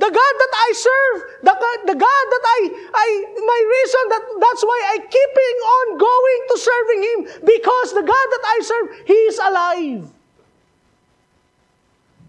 The 0.00 0.08
God 0.08 0.34
that 0.40 0.52
I 0.56 0.72
serve, 0.72 1.18
the 1.42 1.56
God, 1.60 1.78
the 1.84 1.94
God 1.94 2.24
that 2.32 2.44
I, 2.56 2.60
I, 2.94 3.08
my 3.36 3.60
reason 3.68 4.02
that 4.08 4.24
that's 4.40 4.64
why 4.64 4.80
I 4.86 4.96
keeping 4.96 5.56
on 5.76 5.98
going 5.98 6.40
to 6.48 6.56
serving 6.56 7.00
Him 7.04 7.18
because 7.44 7.92
the 7.92 8.00
God 8.00 8.26
that 8.32 8.44
I 8.46 8.60
serve, 8.64 9.06
He 9.06 9.12
is 9.12 9.38
alive. 9.38 10.10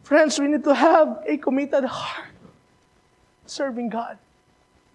Friends, 0.03 0.37
we 0.37 0.49
need 0.49 0.65
to 0.65 0.75
have 0.75 1.23
a 1.25 1.37
committed 1.37 1.85
heart 1.85 2.27
serving 3.45 3.87
God. 3.87 4.17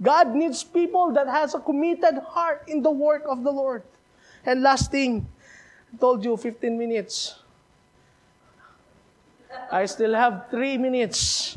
God 0.01 0.35
needs 0.35 0.63
people 0.63 1.13
that 1.13 1.27
has 1.27 1.55
a 1.55 1.61
committed 1.61 2.19
heart 2.29 2.65
in 2.69 2.83
the 2.83 2.91
work 2.91 3.25
of 3.29 3.43
the 3.43 3.51
Lord. 3.51 3.83
And 4.45 4.63
last 4.63 4.91
thing, 4.91 5.27
I 5.93 5.97
told 5.97 6.25
you 6.25 6.37
15 6.37 6.77
minutes. 6.77 7.37
I 9.73 9.87
still 9.87 10.15
have 10.15 10.47
three 10.51 10.77
minutes. 10.77 11.57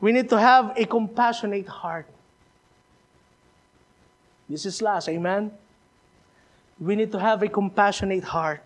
We 0.00 0.12
need 0.12 0.28
to 0.30 0.38
have 0.38 0.76
a 0.76 0.84
compassionate 0.84 1.68
heart. 1.68 2.06
This 4.48 4.66
is 4.66 4.82
last, 4.82 5.08
amen? 5.08 5.52
We 6.78 6.94
need 6.96 7.10
to 7.12 7.18
have 7.18 7.42
a 7.42 7.48
compassionate 7.48 8.24
heart. 8.24 8.62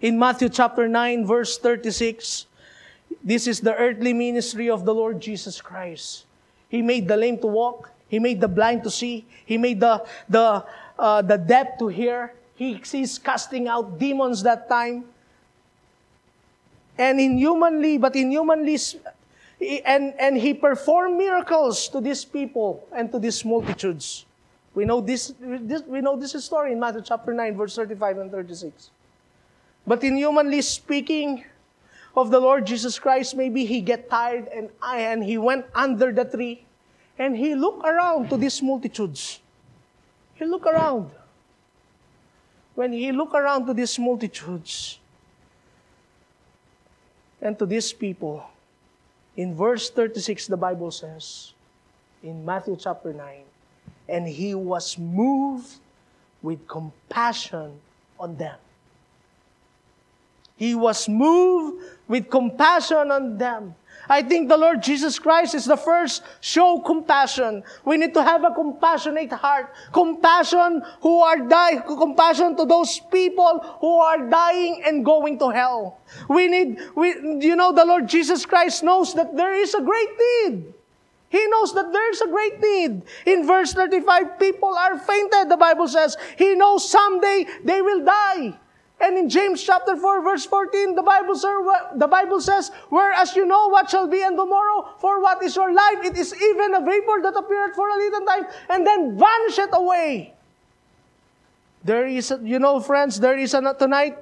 In 0.00 0.18
Matthew 0.18 0.48
chapter 0.48 0.88
9, 0.88 1.26
verse 1.26 1.58
36, 1.58 2.46
this 3.22 3.46
is 3.46 3.60
the 3.60 3.74
earthly 3.76 4.12
ministry 4.12 4.68
of 4.68 4.84
the 4.84 4.94
Lord 4.94 5.20
Jesus 5.20 5.60
Christ. 5.60 6.24
He 6.72 6.80
made 6.80 7.06
the 7.06 7.18
lame 7.18 7.36
to 7.44 7.46
walk. 7.46 7.92
He 8.08 8.18
made 8.18 8.40
the 8.40 8.48
blind 8.48 8.82
to 8.84 8.90
see. 8.90 9.26
He 9.44 9.58
made 9.58 9.78
the, 9.78 10.02
the, 10.26 10.64
uh, 10.98 11.20
the 11.20 11.36
deaf 11.36 11.78
to 11.78 11.88
hear. 11.88 12.32
He, 12.56 12.80
he's 12.80 13.18
casting 13.18 13.68
out 13.68 13.98
demons 13.98 14.42
that 14.42 14.70
time. 14.70 15.04
And 16.96 17.20
in 17.20 17.36
humanly, 17.36 17.98
but 17.98 18.16
in 18.16 18.30
humanly, 18.30 18.78
and, 19.84 20.14
and 20.18 20.38
he 20.38 20.54
performed 20.54 21.18
miracles 21.18 21.88
to 21.88 22.00
these 22.00 22.24
people 22.24 22.88
and 22.90 23.12
to 23.12 23.18
these 23.18 23.44
multitudes. 23.44 24.24
We 24.74 24.86
know 24.86 25.02
this, 25.02 25.34
this, 25.38 25.82
we 25.82 26.00
know 26.00 26.16
this 26.16 26.32
story 26.42 26.72
in 26.72 26.80
Matthew 26.80 27.02
chapter 27.04 27.34
9, 27.34 27.54
verse 27.54 27.76
35 27.76 28.16
and 28.16 28.30
36. 28.30 28.90
But 29.86 30.02
in 30.04 30.16
humanly 30.16 30.62
speaking, 30.62 31.44
of 32.16 32.30
the 32.30 32.40
Lord 32.40 32.66
Jesus 32.66 32.98
Christ, 32.98 33.36
maybe 33.36 33.64
he 33.64 33.80
get 33.80 34.10
tired 34.10 34.48
and 34.48 34.68
and 34.84 35.24
he 35.24 35.38
went 35.38 35.66
under 35.74 36.12
the 36.12 36.24
tree 36.24 36.64
and 37.18 37.36
he 37.36 37.54
looked 37.54 37.86
around 37.86 38.28
to 38.30 38.36
these 38.36 38.62
multitudes. 38.62 39.40
He 40.34 40.44
looked 40.44 40.66
around. 40.66 41.10
When 42.74 42.92
he 42.92 43.12
looked 43.12 43.34
around 43.34 43.66
to 43.66 43.74
these 43.74 43.98
multitudes 43.98 44.98
and 47.40 47.58
to 47.58 47.66
these 47.66 47.92
people, 47.92 48.44
in 49.36 49.54
verse 49.54 49.90
36, 49.90 50.46
the 50.46 50.56
Bible 50.56 50.90
says, 50.90 51.52
in 52.22 52.44
Matthew 52.44 52.76
chapter 52.76 53.12
9, 53.12 53.44
and 54.08 54.28
he 54.28 54.54
was 54.54 54.98
moved 54.98 55.76
with 56.40 56.66
compassion 56.66 57.80
on 58.18 58.36
them. 58.36 58.56
He 60.62 60.76
was 60.76 61.08
moved 61.08 61.82
with 62.06 62.30
compassion 62.30 63.10
on 63.10 63.36
them. 63.36 63.74
I 64.08 64.22
think 64.22 64.48
the 64.48 64.56
Lord 64.56 64.80
Jesus 64.80 65.18
Christ 65.18 65.56
is 65.56 65.64
the 65.64 65.76
first 65.76 66.22
show 66.40 66.78
compassion. 66.78 67.64
We 67.84 67.96
need 67.96 68.14
to 68.14 68.22
have 68.22 68.44
a 68.44 68.54
compassionate 68.54 69.32
heart. 69.32 69.74
Compassion 69.92 70.80
who 71.00 71.18
are 71.18 71.38
dying, 71.38 71.82
compassion 71.82 72.54
to 72.58 72.64
those 72.64 73.00
people 73.10 73.58
who 73.80 73.98
are 73.98 74.30
dying 74.30 74.84
and 74.86 75.04
going 75.04 75.36
to 75.40 75.50
hell. 75.50 75.98
We 76.28 76.46
need, 76.46 76.78
we, 76.94 77.08
you 77.42 77.56
know, 77.56 77.72
the 77.72 77.84
Lord 77.84 78.06
Jesus 78.06 78.46
Christ 78.46 78.84
knows 78.84 79.14
that 79.14 79.36
there 79.36 79.58
is 79.58 79.74
a 79.74 79.82
great 79.82 80.14
need. 80.14 80.74
He 81.28 81.44
knows 81.48 81.74
that 81.74 81.90
there's 81.90 82.20
a 82.20 82.28
great 82.28 82.60
need. 82.60 83.02
In 83.26 83.48
verse 83.48 83.72
35, 83.72 84.38
people 84.38 84.74
are 84.78 84.96
fainted, 84.96 85.50
the 85.50 85.56
Bible 85.56 85.88
says. 85.88 86.16
He 86.38 86.54
knows 86.54 86.88
someday 86.88 87.46
they 87.64 87.82
will 87.82 88.04
die. 88.04 88.61
And 89.02 89.18
in 89.18 89.28
James 89.28 89.60
chapter 89.60 89.96
4 89.96 90.22
verse 90.22 90.46
14, 90.46 90.94
the 90.94 91.02
Bible, 91.02 91.34
sir, 91.34 91.58
the 91.96 92.06
Bible 92.06 92.40
says, 92.40 92.70
Whereas 92.88 93.34
you 93.34 93.44
know 93.44 93.66
what 93.66 93.90
shall 93.90 94.06
be 94.06 94.22
in 94.22 94.36
tomorrow, 94.36 94.94
for 95.00 95.20
what 95.20 95.42
is 95.42 95.56
your 95.56 95.74
life? 95.74 95.98
It 96.04 96.16
is 96.16 96.32
even 96.40 96.74
a 96.74 96.80
vapor 96.80 97.18
that 97.24 97.34
appeareth 97.36 97.74
for 97.74 97.88
a 97.88 97.96
little 97.96 98.24
time 98.24 98.46
and 98.70 98.86
then 98.86 99.18
vanisheth 99.18 99.74
away. 99.74 100.34
There 101.82 102.06
is, 102.06 102.30
a, 102.30 102.38
you 102.44 102.60
know, 102.60 102.78
friends, 102.78 103.18
there 103.18 103.36
is 103.36 103.54
a, 103.54 103.74
tonight, 103.76 104.16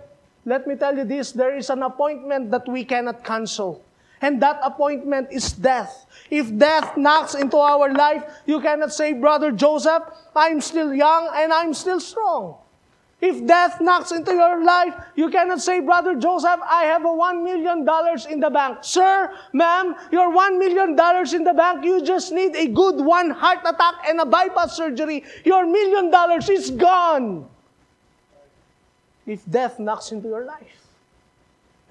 let 0.47 0.67
me 0.67 0.77
tell 0.77 0.97
you 0.97 1.05
this, 1.05 1.33
there 1.33 1.55
is 1.55 1.69
an 1.69 1.83
appointment 1.83 2.51
that 2.51 2.67
we 2.67 2.83
cannot 2.83 3.23
cancel. 3.23 3.85
And 4.23 4.41
that 4.41 4.61
appointment 4.65 5.29
is 5.31 5.53
death. 5.53 6.07
If 6.31 6.57
death 6.57 6.97
knocks 6.97 7.35
into 7.35 7.59
our 7.59 7.93
life, 7.93 8.25
you 8.47 8.61
cannot 8.61 8.95
say, 8.95 9.13
Brother 9.13 9.53
Joseph, 9.53 10.05
I'm 10.35 10.63
still 10.63 10.95
young 10.95 11.29
and 11.35 11.53
I'm 11.53 11.75
still 11.75 12.01
strong. 12.01 12.60
If 13.21 13.47
death 13.47 13.81
knocks 13.81 14.13
into 14.13 14.33
your 14.33 14.65
life, 14.65 14.95
you 15.15 15.29
cannot 15.29 15.61
say, 15.61 15.81
Brother 15.81 16.15
Joseph, 16.15 16.61
I 16.65 16.85
have 16.85 17.05
a 17.05 17.13
one 17.13 17.45
million 17.45 17.85
dollars 17.85 18.25
in 18.25 18.41
the 18.41 18.49
bank. 18.49 18.79
Sir, 18.81 19.31
ma'am, 19.53 19.95
your 20.11 20.31
one 20.33 20.59
million 20.59 20.97
dollars 20.97 21.35
in 21.35 21.45
the 21.45 21.53
bank, 21.53 21.85
you 21.85 22.03
just 22.03 22.33
need 22.33 22.57
a 22.57 22.67
good 22.67 22.97
one 22.97 23.31
heart 23.31 23.61
attack 23.67 23.95
and 24.09 24.21
a 24.21 24.25
bypass 24.25 24.77
surgery. 24.77 25.25
Your 25.45 25.67
million 25.67 26.11
dollars 26.11 26.49
is 26.49 26.71
gone. 26.71 27.47
If 29.27 29.45
death 29.51 29.79
knocks 29.79 30.13
into 30.13 30.29
your 30.29 30.45
life. 30.45 30.90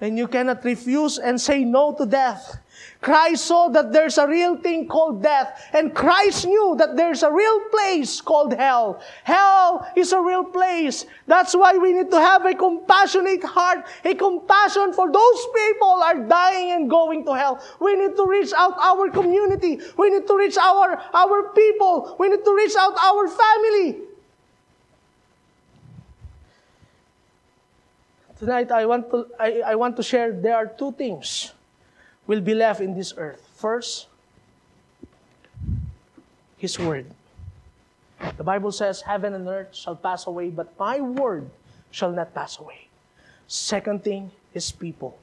And 0.00 0.16
you 0.16 0.28
cannot 0.28 0.64
refuse 0.64 1.18
and 1.18 1.40
say 1.40 1.64
no 1.64 1.94
to 1.94 2.06
death. 2.06 2.58
Christ 3.00 3.46
saw 3.46 3.68
that 3.68 3.92
there's 3.92 4.18
a 4.18 4.26
real 4.26 4.56
thing 4.56 4.86
called 4.86 5.22
death, 5.22 5.68
and 5.72 5.94
Christ 5.94 6.46
knew 6.46 6.76
that 6.78 6.96
there's 6.96 7.22
a 7.22 7.32
real 7.32 7.60
place 7.70 8.20
called 8.20 8.52
hell. 8.52 9.00
Hell 9.24 9.86
is 9.96 10.12
a 10.12 10.20
real 10.20 10.44
place. 10.44 11.06
That's 11.26 11.54
why 11.54 11.76
we 11.78 11.92
need 11.92 12.10
to 12.10 12.20
have 12.20 12.44
a 12.44 12.54
compassionate 12.54 13.42
heart, 13.44 13.86
a 14.04 14.14
compassion 14.14 14.92
for 14.92 15.10
those 15.10 15.46
people 15.54 16.02
are 16.02 16.24
dying 16.24 16.72
and 16.72 16.90
going 16.90 17.24
to 17.24 17.32
hell. 17.34 17.62
We 17.80 17.96
need 17.96 18.16
to 18.16 18.26
reach 18.26 18.52
out 18.56 18.76
our 18.78 19.10
community. 19.10 19.80
We 19.96 20.10
need 20.10 20.26
to 20.26 20.36
reach 20.36 20.58
our, 20.58 21.00
our 21.14 21.52
people. 21.54 22.16
We 22.18 22.28
need 22.28 22.44
to 22.44 22.54
reach 22.54 22.76
out 22.78 22.96
our 22.98 23.28
family. 23.28 24.09
Tonight, 28.40 28.72
I 28.72 28.86
want 28.86 29.10
to, 29.10 29.26
I, 29.38 29.60
I 29.66 29.74
want 29.74 29.96
to 29.98 30.02
share 30.02 30.32
there 30.32 30.56
are 30.56 30.64
two 30.64 30.92
things 30.92 31.52
will 32.26 32.40
be 32.40 32.54
left 32.54 32.80
in 32.80 32.96
this 32.96 33.12
earth. 33.18 33.46
First, 33.54 34.06
His 36.56 36.78
Word. 36.78 37.04
The 38.38 38.42
Bible 38.42 38.72
says, 38.72 39.02
Heaven 39.02 39.34
and 39.34 39.46
earth 39.46 39.76
shall 39.76 39.94
pass 39.94 40.26
away, 40.26 40.48
but 40.48 40.72
my 40.78 41.00
Word 41.00 41.50
shall 41.90 42.12
not 42.12 42.32
pass 42.32 42.58
away. 42.58 42.88
Second 43.46 44.04
thing, 44.04 44.30
His 44.54 44.72
people. 44.72 45.18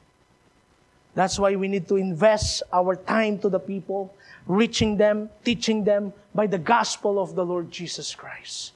That's 1.16 1.40
why 1.40 1.56
we 1.56 1.68
need 1.68 1.88
to 1.88 1.96
invest 1.96 2.62
our 2.72 2.96
time 2.96 3.40
to 3.40 3.50
the 3.50 3.60
people, 3.60 4.14
reaching 4.46 4.96
them, 4.96 5.32
teaching 5.44 5.84
them 5.84 6.14
by 6.36 6.46
the 6.46 6.60
gospel 6.60 7.18
of 7.18 7.34
the 7.34 7.44
Lord 7.44 7.72
Jesus 7.72 8.14
Christ. 8.14 8.74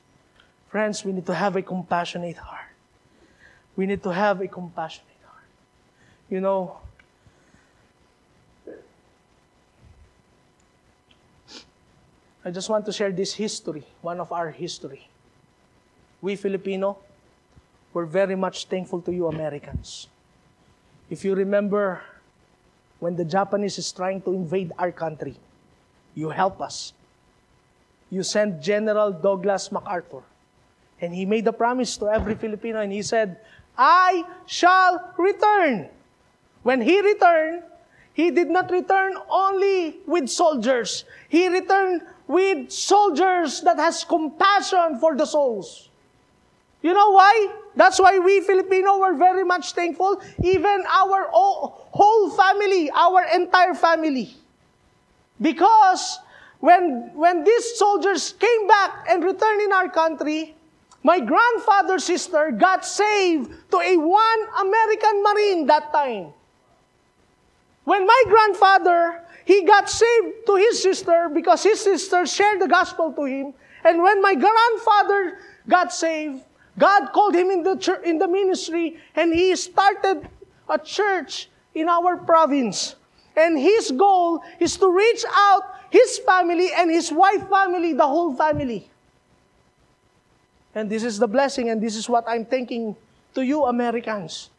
Friends, 0.69 1.05
we 1.05 1.11
need 1.11 1.27
to 1.27 1.35
have 1.35 1.55
a 1.55 1.61
compassionate 1.61 2.37
heart. 2.37 2.70
We 3.81 3.87
need 3.87 4.03
to 4.03 4.13
have 4.13 4.39
a 4.41 4.47
compassionate 4.47 5.17
heart. 5.25 5.49
You 6.29 6.39
know, 6.39 6.77
I 12.45 12.51
just 12.51 12.69
want 12.69 12.85
to 12.85 12.93
share 12.93 13.09
this 13.09 13.33
history, 13.33 13.81
one 14.03 14.19
of 14.19 14.31
our 14.31 14.51
history. 14.51 15.09
We 16.21 16.35
Filipino, 16.35 16.99
we're 17.91 18.05
very 18.05 18.35
much 18.35 18.65
thankful 18.65 19.01
to 19.01 19.11
you 19.11 19.25
Americans. 19.25 20.05
If 21.09 21.25
you 21.25 21.33
remember 21.33 22.03
when 22.99 23.15
the 23.15 23.25
Japanese 23.25 23.79
is 23.79 23.91
trying 23.91 24.21
to 24.29 24.31
invade 24.31 24.73
our 24.77 24.91
country, 24.91 25.33
you 26.13 26.29
help 26.29 26.61
us. 26.61 26.93
You 28.11 28.21
sent 28.21 28.61
General 28.61 29.11
Douglas 29.11 29.71
MacArthur. 29.71 30.21
And 31.01 31.15
he 31.15 31.25
made 31.25 31.47
a 31.47 31.51
promise 31.51 31.97
to 31.97 32.09
every 32.09 32.35
Filipino 32.35 32.79
and 32.79 32.93
he 32.93 33.01
said, 33.01 33.39
I 33.77 34.23
shall 34.45 35.13
return. 35.17 35.89
When 36.63 36.81
he 36.81 37.01
returned, 37.01 37.63
he 38.13 38.29
did 38.31 38.49
not 38.49 38.69
return 38.69 39.15
only 39.29 39.97
with 40.05 40.29
soldiers. 40.29 41.05
He 41.29 41.47
returned 41.47 42.01
with 42.27 42.71
soldiers 42.71 43.61
that 43.61 43.77
has 43.77 44.03
compassion 44.03 44.99
for 44.99 45.15
the 45.15 45.25
souls. 45.25 45.89
You 46.81 46.93
know 46.93 47.11
why? 47.11 47.53
That's 47.75 47.99
why 47.99 48.19
we 48.19 48.41
Filipino 48.41 48.97
were 48.99 49.15
very 49.15 49.43
much 49.43 49.73
thankful. 49.73 50.21
Even 50.43 50.83
our 50.89 51.29
whole 51.31 52.29
family, 52.31 52.91
our 52.91 53.23
entire 53.33 53.73
family. 53.73 54.35
Because 55.39 56.19
when, 56.59 57.11
when 57.13 57.43
these 57.43 57.77
soldiers 57.77 58.33
came 58.33 58.67
back 58.67 59.07
and 59.09 59.23
returned 59.23 59.61
in 59.61 59.71
our 59.71 59.89
country, 59.89 60.55
my 61.03 61.19
grandfather's 61.19 62.03
sister 62.03 62.51
got 62.51 62.85
saved 62.85 63.49
to 63.71 63.77
a 63.77 63.97
one 63.97 64.41
American 64.59 65.23
Marine 65.23 65.65
that 65.65 65.91
time. 65.91 66.33
When 67.83 68.05
my 68.05 68.23
grandfather, 68.27 69.23
he 69.45 69.63
got 69.63 69.89
saved 69.89 70.45
to 70.45 70.55
his 70.55 70.81
sister 70.81 71.29
because 71.33 71.63
his 71.63 71.81
sister 71.81 72.25
shared 72.25 72.61
the 72.61 72.67
gospel 72.67 73.11
to 73.13 73.23
him. 73.25 73.53
And 73.83 74.03
when 74.03 74.21
my 74.21 74.35
grandfather 74.35 75.39
got 75.67 75.91
saved, 75.91 76.43
God 76.77 77.11
called 77.13 77.33
him 77.33 77.49
in 77.49 77.63
the 77.63 77.75
church, 77.75 78.05
in 78.05 78.19
the 78.19 78.27
ministry 78.27 78.97
and 79.15 79.33
he 79.33 79.55
started 79.55 80.29
a 80.69 80.77
church 80.77 81.49
in 81.73 81.89
our 81.89 82.17
province. 82.17 82.95
And 83.35 83.57
his 83.57 83.89
goal 83.91 84.43
is 84.59 84.77
to 84.77 84.91
reach 84.91 85.25
out 85.33 85.63
his 85.89 86.19
family 86.19 86.71
and 86.73 86.91
his 86.91 87.11
wife 87.11 87.49
family, 87.49 87.93
the 87.93 88.05
whole 88.05 88.35
family. 88.35 88.90
And 90.73 90.89
this 90.89 91.03
is 91.03 91.19
the 91.19 91.27
blessing, 91.27 91.69
and 91.69 91.81
this 91.81 91.95
is 91.95 92.07
what 92.07 92.23
I'm 92.27 92.45
thanking 92.45 92.95
to 93.35 93.41
you, 93.41 93.65
Americans. 93.65 94.49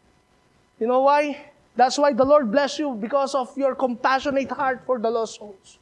You 0.78 0.86
know 0.86 1.00
why? 1.00 1.52
That's 1.74 1.96
why 1.96 2.12
the 2.12 2.24
Lord 2.24 2.52
bless 2.52 2.78
you 2.78 2.94
because 2.94 3.34
of 3.34 3.56
your 3.56 3.74
compassionate 3.74 4.50
heart 4.50 4.82
for 4.84 4.98
the 4.98 5.10
lost 5.10 5.38
souls, 5.38 5.78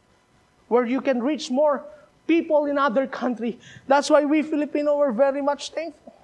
where 0.68 0.86
you 0.86 1.00
can 1.00 1.22
reach 1.22 1.50
more 1.50 1.82
people 2.26 2.66
in 2.66 2.78
other 2.78 3.06
country. 3.06 3.58
That's 3.88 4.08
why 4.08 4.24
we 4.24 4.42
Filipino 4.42 4.96
were 4.96 5.10
very 5.10 5.42
much 5.42 5.70
thankful. 5.70 6.14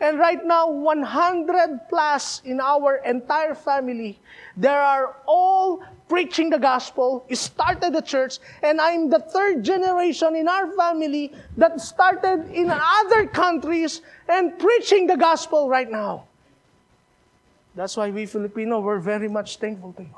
And 0.00 0.18
right 0.18 0.44
now, 0.44 0.68
100 0.68 1.88
plus 1.88 2.42
in 2.44 2.60
our 2.60 2.96
entire 2.96 3.54
family, 3.54 4.18
there 4.56 4.80
are 4.80 5.16
all 5.26 5.82
preaching 6.08 6.50
the 6.50 6.58
gospel, 6.58 7.26
started 7.32 7.92
the 7.92 8.00
church, 8.00 8.38
and 8.62 8.80
I'm 8.80 9.10
the 9.10 9.18
third 9.18 9.64
generation 9.64 10.36
in 10.36 10.48
our 10.48 10.70
family 10.72 11.32
that 11.56 11.80
started 11.80 12.50
in 12.52 12.70
other 12.70 13.26
countries 13.26 14.02
and 14.28 14.58
preaching 14.58 15.06
the 15.06 15.16
gospel 15.16 15.68
right 15.68 15.90
now. 15.90 16.24
That's 17.74 17.96
why 17.96 18.10
we 18.10 18.26
Filipino 18.26 18.80
were 18.80 18.98
very 18.98 19.28
much 19.28 19.58
thankful 19.58 19.92
to 19.94 20.02
you, 20.02 20.16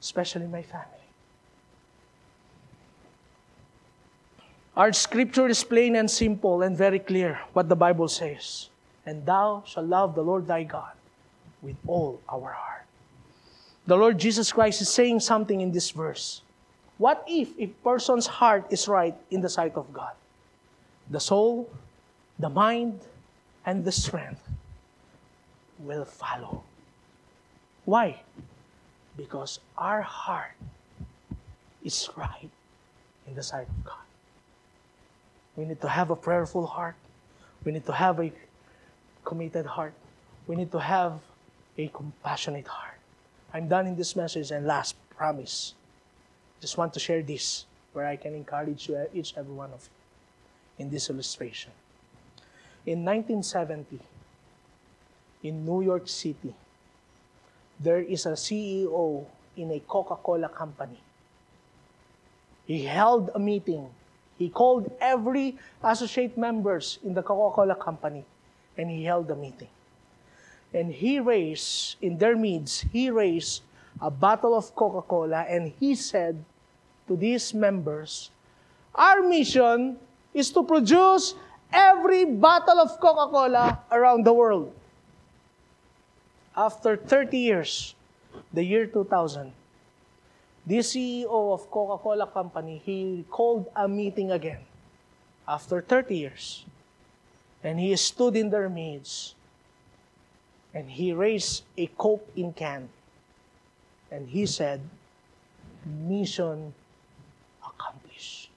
especially 0.00 0.46
my 0.46 0.62
family. 0.62 0.86
Our 4.76 4.92
scripture 4.92 5.48
is 5.48 5.64
plain 5.64 5.96
and 5.96 6.10
simple 6.10 6.62
and 6.62 6.76
very 6.76 6.98
clear 6.98 7.40
what 7.52 7.68
the 7.68 7.76
Bible 7.76 8.08
says 8.08 8.68
and 9.06 9.24
thou 9.24 9.62
shalt 9.64 9.86
love 9.86 10.14
the 10.14 10.22
Lord 10.22 10.46
thy 10.46 10.64
God 10.64 10.92
with 11.62 11.76
all 11.86 12.20
our 12.28 12.50
heart. 12.50 12.85
The 13.86 13.96
Lord 13.96 14.18
Jesus 14.18 14.52
Christ 14.52 14.82
is 14.82 14.88
saying 14.88 15.20
something 15.20 15.60
in 15.60 15.70
this 15.70 15.90
verse. 15.90 16.42
What 16.98 17.22
if 17.28 17.54
a 17.58 17.68
person's 17.86 18.26
heart 18.26 18.66
is 18.70 18.88
right 18.88 19.14
in 19.30 19.40
the 19.40 19.48
sight 19.48 19.76
of 19.76 19.92
God? 19.92 20.12
The 21.10 21.20
soul, 21.20 21.70
the 22.38 22.48
mind, 22.48 23.00
and 23.64 23.84
the 23.84 23.92
strength 23.92 24.42
will 25.78 26.04
follow. 26.04 26.64
Why? 27.84 28.22
Because 29.16 29.60
our 29.78 30.02
heart 30.02 30.56
is 31.84 32.08
right 32.16 32.50
in 33.28 33.34
the 33.34 33.42
sight 33.42 33.68
of 33.68 33.84
God. 33.84 34.06
We 35.54 35.64
need 35.64 35.80
to 35.80 35.88
have 35.88 36.10
a 36.10 36.16
prayerful 36.16 36.66
heart. 36.66 36.96
We 37.64 37.72
need 37.72 37.86
to 37.86 37.92
have 37.92 38.18
a 38.20 38.32
committed 39.24 39.66
heart. 39.66 39.94
We 40.46 40.56
need 40.56 40.72
to 40.72 40.80
have 40.80 41.20
a 41.78 41.88
compassionate 41.88 42.66
heart. 42.66 42.95
I'm 43.56 43.68
done 43.68 43.86
in 43.86 43.96
this 43.96 44.14
message 44.14 44.50
and 44.50 44.66
last 44.66 44.96
promise. 45.16 45.72
Just 46.60 46.76
want 46.76 46.92
to 46.92 47.00
share 47.00 47.22
this 47.22 47.64
where 47.94 48.04
I 48.04 48.16
can 48.16 48.34
encourage 48.34 48.86
you, 48.86 49.00
each 49.14 49.32
every 49.34 49.54
one 49.54 49.72
of 49.72 49.80
you 49.80 50.84
in 50.84 50.90
this 50.90 51.08
illustration. 51.08 51.72
In 52.84 53.02
1970, 53.02 53.98
in 55.42 55.64
New 55.64 55.80
York 55.80 56.06
City, 56.06 56.52
there 57.80 58.02
is 58.02 58.26
a 58.26 58.36
CEO 58.36 59.24
in 59.56 59.70
a 59.70 59.80
Coca-Cola 59.88 60.50
company. 60.50 61.00
He 62.66 62.84
held 62.84 63.30
a 63.34 63.38
meeting. 63.38 63.88
He 64.36 64.50
called 64.50 64.92
every 65.00 65.56
associate 65.82 66.36
members 66.36 66.98
in 67.02 67.14
the 67.14 67.22
Coca-Cola 67.22 67.76
company 67.76 68.26
and 68.76 68.90
he 68.90 69.04
held 69.04 69.30
a 69.30 69.34
meeting. 69.34 69.68
And 70.76 70.92
he 70.92 71.16
raised, 71.18 71.96
in 72.04 72.20
their 72.20 72.36
midst, 72.36 72.84
he 72.92 73.08
raised 73.08 73.64
a 73.96 74.12
bottle 74.12 74.52
of 74.52 74.76
Coca 74.76 75.00
Cola 75.00 75.48
and 75.48 75.72
he 75.80 75.96
said 75.96 76.36
to 77.08 77.16
these 77.16 77.54
members, 77.54 78.28
Our 78.94 79.24
mission 79.24 79.96
is 80.34 80.52
to 80.52 80.62
produce 80.62 81.32
every 81.72 82.26
bottle 82.28 82.76
of 82.76 83.00
Coca 83.00 83.24
Cola 83.32 83.80
around 83.90 84.28
the 84.28 84.34
world. 84.34 84.68
After 86.54 86.96
30 86.96 87.38
years, 87.38 87.94
the 88.52 88.62
year 88.62 88.84
2000, 88.84 89.52
the 90.66 90.78
CEO 90.84 91.54
of 91.56 91.70
Coca 91.70 91.96
Cola 92.02 92.26
Company, 92.26 92.82
he 92.84 93.24
called 93.30 93.64
a 93.74 93.88
meeting 93.88 94.30
again 94.30 94.60
after 95.48 95.80
30 95.80 96.16
years. 96.16 96.66
And 97.64 97.80
he 97.80 97.96
stood 97.96 98.36
in 98.36 98.50
their 98.50 98.68
midst. 98.68 99.35
And 100.76 100.92
he 100.92 101.16
raised 101.16 101.64
a 101.80 101.88
coke 101.96 102.28
in 102.36 102.52
can. 102.52 102.92
And 104.12 104.28
he 104.28 104.44
said, 104.44 104.84
Mission 106.04 106.74
accomplished. 107.64 108.50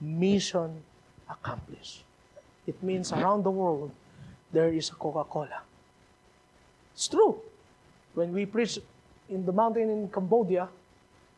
Mission 0.00 0.82
accomplished. 1.30 2.02
It 2.66 2.82
means 2.82 3.12
around 3.12 3.44
the 3.44 3.50
world, 3.54 3.94
there 4.50 4.74
is 4.74 4.90
a 4.90 4.94
Coca 4.98 5.22
Cola. 5.30 5.62
It's 6.94 7.06
true. 7.06 7.38
When 8.14 8.32
we 8.32 8.44
preach 8.44 8.80
in 9.30 9.46
the 9.46 9.52
mountain 9.52 9.88
in 9.88 10.08
Cambodia, 10.08 10.68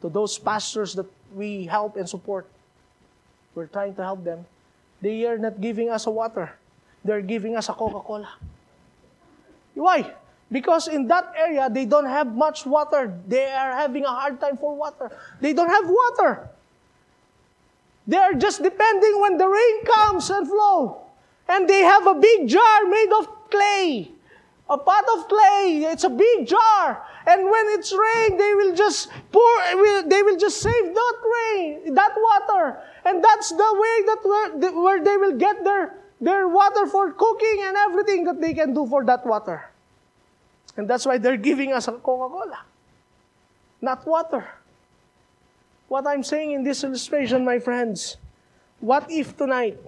to 0.00 0.08
those 0.08 0.38
pastors 0.38 0.94
that 0.94 1.06
we 1.34 1.66
help 1.66 1.96
and 1.96 2.08
support, 2.08 2.48
we're 3.54 3.66
trying 3.66 3.94
to 3.96 4.02
help 4.02 4.24
them. 4.24 4.46
They 5.02 5.26
are 5.26 5.36
not 5.36 5.60
giving 5.60 5.90
us 5.90 6.06
a 6.06 6.10
water. 6.10 6.56
They're 7.04 7.20
giving 7.20 7.56
us 7.56 7.68
a 7.68 7.74
Coca-Cola. 7.74 8.30
Why? 9.78 10.12
Because 10.50 10.88
in 10.88 11.06
that 11.08 11.32
area, 11.36 11.68
they 11.70 11.84
don't 11.84 12.06
have 12.06 12.34
much 12.34 12.66
water. 12.66 13.12
They 13.26 13.46
are 13.46 13.72
having 13.72 14.04
a 14.04 14.08
hard 14.08 14.40
time 14.40 14.56
for 14.56 14.74
water. 14.74 15.10
They 15.40 15.52
don't 15.52 15.68
have 15.68 15.88
water. 15.88 16.48
They 18.06 18.16
are 18.16 18.32
just 18.32 18.62
depending 18.62 19.20
when 19.20 19.36
the 19.36 19.46
rain 19.46 19.84
comes 19.84 20.30
and 20.30 20.48
flow. 20.48 21.02
And 21.48 21.68
they 21.68 21.80
have 21.80 22.06
a 22.06 22.14
big 22.14 22.48
jar 22.48 22.84
made 22.88 23.12
of 23.12 23.28
clay. 23.50 24.10
A 24.70 24.78
pot 24.78 25.04
of 25.16 25.28
clay. 25.28 25.84
It's 25.84 26.04
a 26.04 26.10
big 26.10 26.46
jar. 26.46 27.04
And 27.26 27.44
when 27.44 27.64
it's 27.76 27.92
rain, 27.92 28.38
they 28.38 28.54
will 28.54 28.74
just 28.74 29.10
pour, 29.32 29.52
they 30.08 30.22
will 30.22 30.38
just 30.38 30.62
save 30.62 30.94
that 30.94 31.16
rain, 31.36 31.94
that 31.94 32.12
water. 32.16 32.80
And 33.04 33.22
that's 33.22 33.50
the 33.50 33.70
way 33.76 33.96
that 34.08 34.72
where, 34.74 35.04
they 35.04 35.16
will 35.18 35.36
get 35.36 35.62
their, 35.62 35.94
their 36.20 36.48
water 36.48 36.86
for 36.86 37.12
cooking 37.12 37.62
and 37.64 37.76
everything 37.76 38.24
that 38.24 38.40
they 38.40 38.54
can 38.54 38.74
do 38.74 38.86
for 38.86 39.04
that 39.04 39.24
water. 39.26 39.70
And 40.76 40.88
that's 40.88 41.06
why 41.06 41.18
they're 41.18 41.36
giving 41.36 41.72
us 41.72 41.88
a 41.88 41.92
Coca-Cola, 41.92 42.60
not 43.80 44.06
water. 44.06 44.46
What 45.88 46.06
I'm 46.06 46.22
saying 46.22 46.52
in 46.52 46.62
this 46.64 46.84
illustration, 46.84 47.44
my 47.44 47.58
friends, 47.58 48.16
what 48.80 49.10
if 49.10 49.36
tonight, 49.36 49.78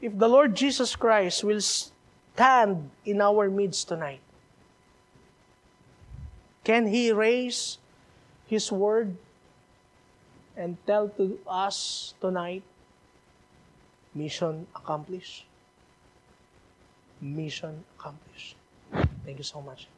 if 0.00 0.16
the 0.16 0.28
Lord 0.28 0.54
Jesus 0.54 0.96
Christ 0.96 1.44
will 1.44 1.60
stand 1.60 2.90
in 3.04 3.20
our 3.20 3.50
midst 3.50 3.88
tonight, 3.88 4.20
can 6.64 6.86
He 6.86 7.12
raise 7.12 7.78
His 8.46 8.70
word 8.70 9.16
and 10.56 10.76
tell 10.86 11.08
to 11.08 11.38
us 11.46 12.14
tonight 12.20 12.62
mission 14.14 14.66
accomplished. 14.74 15.44
Mission 17.20 17.84
accomplished. 17.98 18.56
Thank 19.24 19.38
you 19.38 19.44
so 19.44 19.60
much. 19.60 19.88